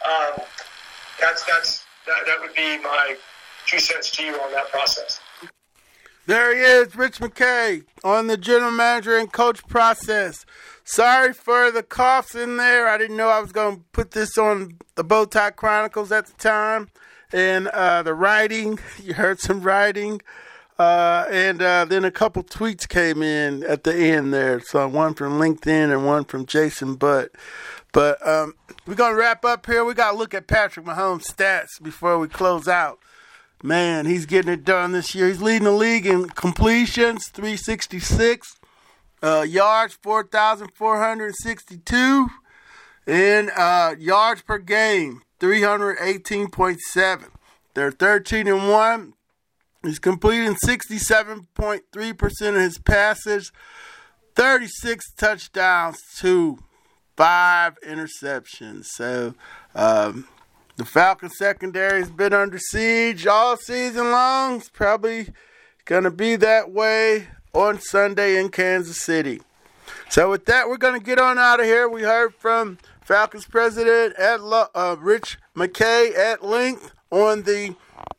um, 0.04 0.42
that's 1.20 1.44
that's 1.44 1.84
that, 2.06 2.26
that 2.26 2.40
would 2.40 2.54
be 2.54 2.78
my 2.82 3.16
two 3.66 3.78
cents 3.78 4.10
to 4.12 4.24
you 4.24 4.34
on 4.34 4.52
that 4.52 4.68
process. 4.70 5.20
There 6.26 6.54
he 6.54 6.60
is, 6.60 6.94
Rich 6.94 7.20
McKay, 7.20 7.84
on 8.04 8.26
the 8.26 8.36
general 8.36 8.70
manager 8.70 9.16
and 9.16 9.32
coach 9.32 9.66
process. 9.66 10.44
Sorry 10.90 11.34
for 11.34 11.70
the 11.70 11.82
coughs 11.82 12.34
in 12.34 12.56
there. 12.56 12.88
I 12.88 12.96
didn't 12.96 13.18
know 13.18 13.28
I 13.28 13.40
was 13.40 13.52
going 13.52 13.76
to 13.76 13.82
put 13.92 14.12
this 14.12 14.38
on 14.38 14.78
the 14.94 15.04
Bowtie 15.04 15.54
Chronicles 15.54 16.10
at 16.10 16.24
the 16.24 16.32
time. 16.38 16.88
And 17.30 17.68
uh, 17.68 18.02
the 18.02 18.14
writing, 18.14 18.78
you 19.02 19.12
heard 19.12 19.38
some 19.38 19.60
writing. 19.60 20.22
Uh, 20.78 21.26
and 21.30 21.60
uh, 21.60 21.84
then 21.84 22.06
a 22.06 22.10
couple 22.10 22.42
tweets 22.42 22.88
came 22.88 23.22
in 23.22 23.64
at 23.64 23.84
the 23.84 23.94
end 23.94 24.32
there. 24.32 24.60
So 24.60 24.88
one 24.88 25.12
from 25.12 25.38
LinkedIn 25.38 25.92
and 25.92 26.06
one 26.06 26.24
from 26.24 26.46
Jason 26.46 26.94
Butt. 26.94 27.32
But 27.92 28.26
um, 28.26 28.54
we're 28.86 28.94
going 28.94 29.12
to 29.12 29.20
wrap 29.20 29.44
up 29.44 29.66
here. 29.66 29.84
We 29.84 29.92
got 29.92 30.12
to 30.12 30.16
look 30.16 30.32
at 30.32 30.46
Patrick 30.46 30.86
Mahomes' 30.86 31.30
stats 31.30 31.82
before 31.82 32.18
we 32.18 32.28
close 32.28 32.66
out. 32.66 32.98
Man, 33.62 34.06
he's 34.06 34.24
getting 34.24 34.50
it 34.50 34.64
done 34.64 34.92
this 34.92 35.14
year. 35.14 35.28
He's 35.28 35.42
leading 35.42 35.64
the 35.64 35.70
league 35.70 36.06
in 36.06 36.30
completions, 36.30 37.28
366. 37.28 38.56
Uh, 39.22 39.46
yards, 39.48 39.96
4,462. 40.02 42.28
And 43.06 43.50
uh, 43.56 43.94
yards 43.98 44.42
per 44.42 44.58
game, 44.58 45.22
318.7. 45.40 47.24
They're 47.74 47.90
13 47.90 48.48
and 48.48 48.68
1. 48.68 49.14
He's 49.82 49.98
completing 49.98 50.56
67.3% 50.56 52.48
of 52.48 52.54
his 52.54 52.78
passes, 52.78 53.52
36 54.34 55.12
touchdowns 55.14 55.98
to 56.18 56.58
five 57.16 57.78
interceptions. 57.86 58.86
So 58.86 59.34
um, 59.74 60.26
the 60.76 60.84
Falcon 60.84 61.30
secondary 61.30 62.00
has 62.00 62.10
been 62.10 62.32
under 62.32 62.58
siege 62.58 63.26
all 63.26 63.56
season 63.56 64.10
long. 64.10 64.56
It's 64.56 64.68
probably 64.68 65.28
going 65.84 66.04
to 66.04 66.10
be 66.10 66.36
that 66.36 66.70
way 66.70 67.28
on 67.58 67.80
Sunday 67.80 68.38
in 68.38 68.50
Kansas 68.50 69.02
City. 69.02 69.40
So 70.08 70.30
with 70.30 70.44
that, 70.44 70.68
we're 70.68 70.76
going 70.76 70.98
to 70.98 71.04
get 71.04 71.18
on 71.18 71.38
out 71.38 71.58
of 71.58 71.66
here. 71.66 71.88
We 71.88 72.02
heard 72.02 72.32
from 72.32 72.78
Falcons 73.00 73.46
president 73.46 74.14
at 74.14 74.38
uh, 74.40 74.94
Rich 75.00 75.38
McKay 75.56 76.16
at 76.16 76.44
length 76.44 76.92
on 77.10 77.42
the 77.42 77.74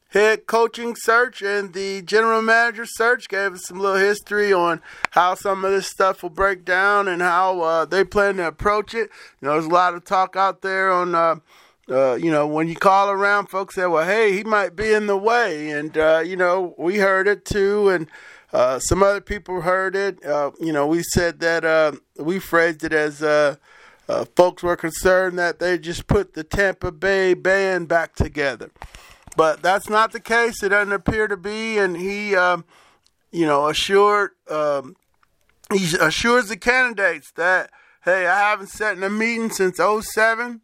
head 0.10 0.46
coaching 0.46 0.94
search 0.94 1.42
and 1.42 1.74
the 1.74 2.02
general 2.02 2.42
manager 2.42 2.86
search 2.86 3.30
gave 3.30 3.54
us 3.54 3.66
some 3.66 3.80
little 3.80 4.00
history 4.00 4.52
on 4.52 4.82
how 5.12 5.36
some 5.36 5.64
of 5.64 5.72
this 5.72 5.88
stuff 5.88 6.22
will 6.22 6.30
break 6.30 6.66
down 6.66 7.08
and 7.08 7.22
how 7.22 7.62
uh, 7.62 7.86
they 7.86 8.04
plan 8.04 8.36
to 8.38 8.48
approach 8.48 8.94
it. 8.94 9.10
You 9.40 9.48
know, 9.48 9.54
there's 9.54 9.66
a 9.66 9.70
lot 9.70 9.94
of 9.94 10.04
talk 10.04 10.36
out 10.36 10.62
there 10.62 10.92
on, 10.92 11.16
uh, 11.16 11.36
uh, 11.90 12.16
you 12.16 12.30
know, 12.30 12.46
when 12.46 12.68
you 12.68 12.76
call 12.76 13.10
around, 13.10 13.48
folks 13.48 13.76
say, 13.76 13.86
well, 13.86 14.06
hey, 14.06 14.34
he 14.34 14.44
might 14.44 14.76
be 14.76 14.92
in 14.92 15.08
the 15.08 15.18
way. 15.18 15.70
And, 15.70 15.98
uh, 15.98 16.24
you 16.26 16.36
know, 16.36 16.76
we 16.78 16.98
heard 16.98 17.26
it 17.26 17.46
too. 17.46 17.88
And 17.88 18.08
uh, 18.54 18.80
some 18.80 19.04
other 19.04 19.22
people 19.22 19.62
heard 19.62 19.96
it. 19.96 20.24
Uh, 20.26 20.52
you 20.60 20.74
know, 20.74 20.88
we 20.88 21.04
said 21.04 21.40
that 21.40 22.00
we 22.18 22.40
phrased 22.40 22.84
it 22.84 22.94
as 22.94 23.20
folks 24.36 24.64
were 24.64 24.76
concerned 24.76 25.38
that 25.38 25.60
they 25.60 25.78
just 25.78 26.08
put 26.08 26.34
the 26.34 26.44
Tampa 26.44 26.92
Bay 26.92 27.34
band 27.34 27.88
back 27.88 28.16
together. 28.16 28.72
But 29.36 29.62
that's 29.62 29.90
not 29.90 30.12
the 30.12 30.20
case. 30.20 30.64
It 30.64 30.70
doesn't 30.70 30.92
appear 30.92 31.28
to 31.28 31.38
be. 31.38 31.78
And 31.78 31.96
he, 31.96 32.36
um, 32.36 32.66
you 33.32 33.46
know, 33.46 33.68
assured 33.68 34.32
um, 34.50 34.96
he 35.72 35.96
assures 36.00 36.50
the 36.50 36.58
candidates 36.58 37.32
that, 37.36 37.72
hey, 38.04 38.26
I 38.26 38.40
haven't 38.40 38.68
sat 38.68 38.98
in 38.98 39.04
a 39.04 39.10
meeting 39.10 39.50
since 39.50 39.78
07 39.78 40.62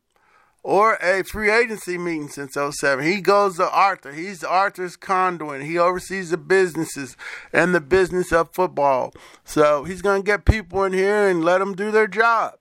or 0.66 0.96
a 0.96 1.24
free 1.24 1.52
agency 1.52 1.96
meeting 1.96 2.28
since 2.28 2.56
07. 2.56 3.06
He 3.06 3.22
goes 3.22 3.58
to 3.58 3.70
Arthur. 3.70 4.12
He's 4.12 4.44
Arthur's 4.44 4.98
conduit. 4.98 5.62
He 5.62 5.78
oversees 5.78 6.32
the 6.32 6.38
businesses 6.38 7.16
and 7.54 7.76
the 7.76 7.80
business 7.80 8.34
of 8.34 8.52
football. 8.52 9.14
So 9.44 9.84
he's 9.84 10.02
going 10.02 10.24
to 10.24 10.26
get 10.26 10.44
people 10.44 10.84
in 10.84 10.92
here 10.92 11.28
and 11.28 11.46
let 11.46 11.60
them 11.60 11.76
do 11.76 11.92
their 11.92 12.08
job. 12.08 12.56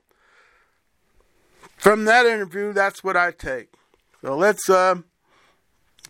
From 1.79 2.05
that 2.05 2.27
interview, 2.27 2.75
that's 2.75 3.03
what 3.03 3.17
I 3.17 3.31
take. 3.31 3.73
So 4.21 4.37
let's 4.37 4.69
uh, 4.69 4.97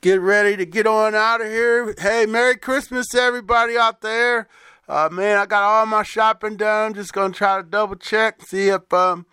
get 0.01 0.21
ready 0.21 0.57
to 0.57 0.67
get 0.67 0.89
on 0.89 1.15
out 1.15 1.43
of 1.43 1.47
here. 1.47 1.95
Hey, 1.97 2.27
Merry 2.27 2.57
Christmas 2.57 3.07
to 3.11 3.21
everybody 3.21 3.79
out 3.79 4.01
there. 4.01 4.49
Uh, 4.89 5.11
man, 5.13 5.39
I 5.39 5.47
got 5.47 5.63
all 5.63 5.87
my 5.87 6.03
shopping 6.03 6.57
done. 6.57 6.93
Just 6.93 7.13
gonna 7.13 7.33
try 7.33 7.59
to 7.59 7.63
double 7.63 7.95
check, 7.95 8.43
see 8.43 8.69
if 8.69 8.93
um, 8.93 9.27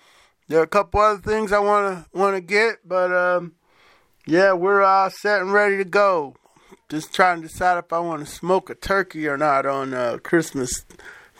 there 0.51 0.59
are 0.59 0.63
a 0.63 0.67
couple 0.67 0.99
other 0.99 1.21
things 1.21 1.51
I 1.51 1.59
wanna 1.59 2.07
wanna 2.13 2.41
get, 2.41 2.79
but 2.85 3.13
um, 3.13 3.53
yeah, 4.27 4.53
we're 4.53 4.83
all 4.83 5.09
set 5.09 5.41
and 5.41 5.53
ready 5.53 5.77
to 5.77 5.85
go. 5.85 6.35
Just 6.89 7.13
trying 7.13 7.41
to 7.41 7.47
decide 7.47 7.77
if 7.77 7.93
I 7.93 7.99
want 7.99 8.25
to 8.25 8.31
smoke 8.31 8.69
a 8.69 8.75
turkey 8.75 9.27
or 9.27 9.37
not 9.37 9.65
on 9.65 9.93
uh, 9.93 10.17
Christmas. 10.21 10.83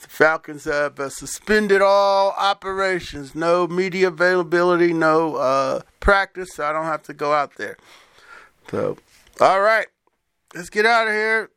The 0.01 0.07
Falcons 0.07 0.63
have 0.63 0.99
uh, 0.99 1.09
suspended 1.09 1.81
all 1.81 2.31
operations, 2.37 3.35
no 3.35 3.67
media 3.67 4.07
availability, 4.07 4.93
no 4.93 5.35
uh, 5.35 5.81
practice, 5.99 6.53
so 6.55 6.65
I 6.65 6.71
don't 6.71 6.85
have 6.85 7.03
to 7.03 7.13
go 7.13 7.33
out 7.33 7.57
there. 7.57 7.77
So 8.69 8.97
all 9.41 9.61
right, 9.61 9.87
let's 10.55 10.69
get 10.69 10.85
out 10.85 11.07
of 11.07 11.13
here. 11.13 11.49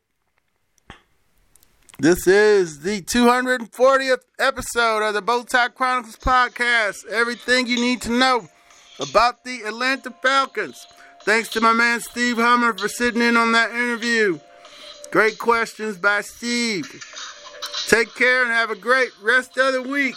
This 1.97 2.27
is 2.27 2.81
the 2.81 3.01
240th 3.03 4.17
episode 4.37 5.01
of 5.01 5.13
the 5.13 5.21
Bowtie 5.21 5.73
Chronicles 5.73 6.17
podcast. 6.17 7.05
Everything 7.05 7.67
you 7.67 7.77
need 7.77 8.01
to 8.01 8.11
know 8.11 8.49
about 8.99 9.45
the 9.45 9.61
Atlanta 9.61 10.11
Falcons. 10.21 10.87
Thanks 11.21 11.47
to 11.49 11.61
my 11.61 11.71
man 11.71 12.01
Steve 12.01 12.35
Hummer 12.35 12.77
for 12.77 12.89
sitting 12.89 13.21
in 13.21 13.37
on 13.37 13.53
that 13.53 13.71
interview. 13.71 14.39
Great 15.11 15.37
questions 15.37 15.95
by 15.95 16.19
Steve. 16.19 16.85
Take 17.87 18.13
care 18.13 18.43
and 18.43 18.51
have 18.51 18.71
a 18.71 18.75
great 18.75 19.11
rest 19.23 19.57
of 19.57 19.71
the 19.71 19.81
week. 19.81 20.15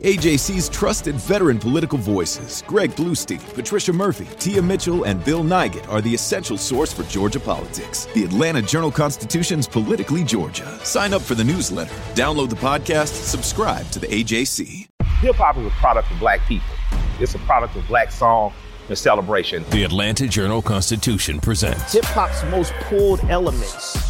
The 0.00 0.16
AJC's 0.16 0.70
trusted 0.70 1.16
veteran 1.16 1.58
political 1.58 1.98
voices, 1.98 2.64
Greg 2.66 2.90
Bluestein, 2.92 3.38
Patricia 3.54 3.92
Murphy, 3.92 4.26
Tia 4.38 4.62
Mitchell, 4.62 5.04
and 5.04 5.22
Bill 5.24 5.44
Nigut, 5.44 5.86
are 5.90 6.00
the 6.00 6.14
essential 6.14 6.56
source 6.56 6.90
for 6.90 7.02
Georgia 7.02 7.38
politics. 7.38 8.06
The 8.14 8.24
Atlanta 8.24 8.62
Journal 8.62 8.90
Constitution's 8.90 9.68
Politically 9.68 10.24
Georgia. 10.24 10.78
Sign 10.84 11.12
up 11.12 11.20
for 11.20 11.34
the 11.34 11.44
newsletter, 11.44 11.94
download 12.14 12.48
the 12.48 12.56
podcast, 12.56 13.08
subscribe 13.08 13.90
to 13.90 13.98
the 13.98 14.06
AJC. 14.06 14.88
Hip 15.20 15.34
hop 15.34 15.58
is 15.58 15.66
a 15.66 15.70
product 15.70 16.10
of 16.10 16.18
black 16.18 16.40
people, 16.46 16.74
it's 17.18 17.34
a 17.34 17.38
product 17.40 17.76
of 17.76 17.86
black 17.86 18.10
song 18.10 18.54
and 18.88 18.96
celebration. 18.96 19.64
The 19.68 19.84
Atlanta 19.84 20.26
Journal 20.26 20.62
Constitution 20.62 21.40
presents 21.40 21.92
Hip 21.92 22.06
hop's 22.06 22.42
most 22.44 22.72
pulled 22.84 23.20
elements 23.28 24.09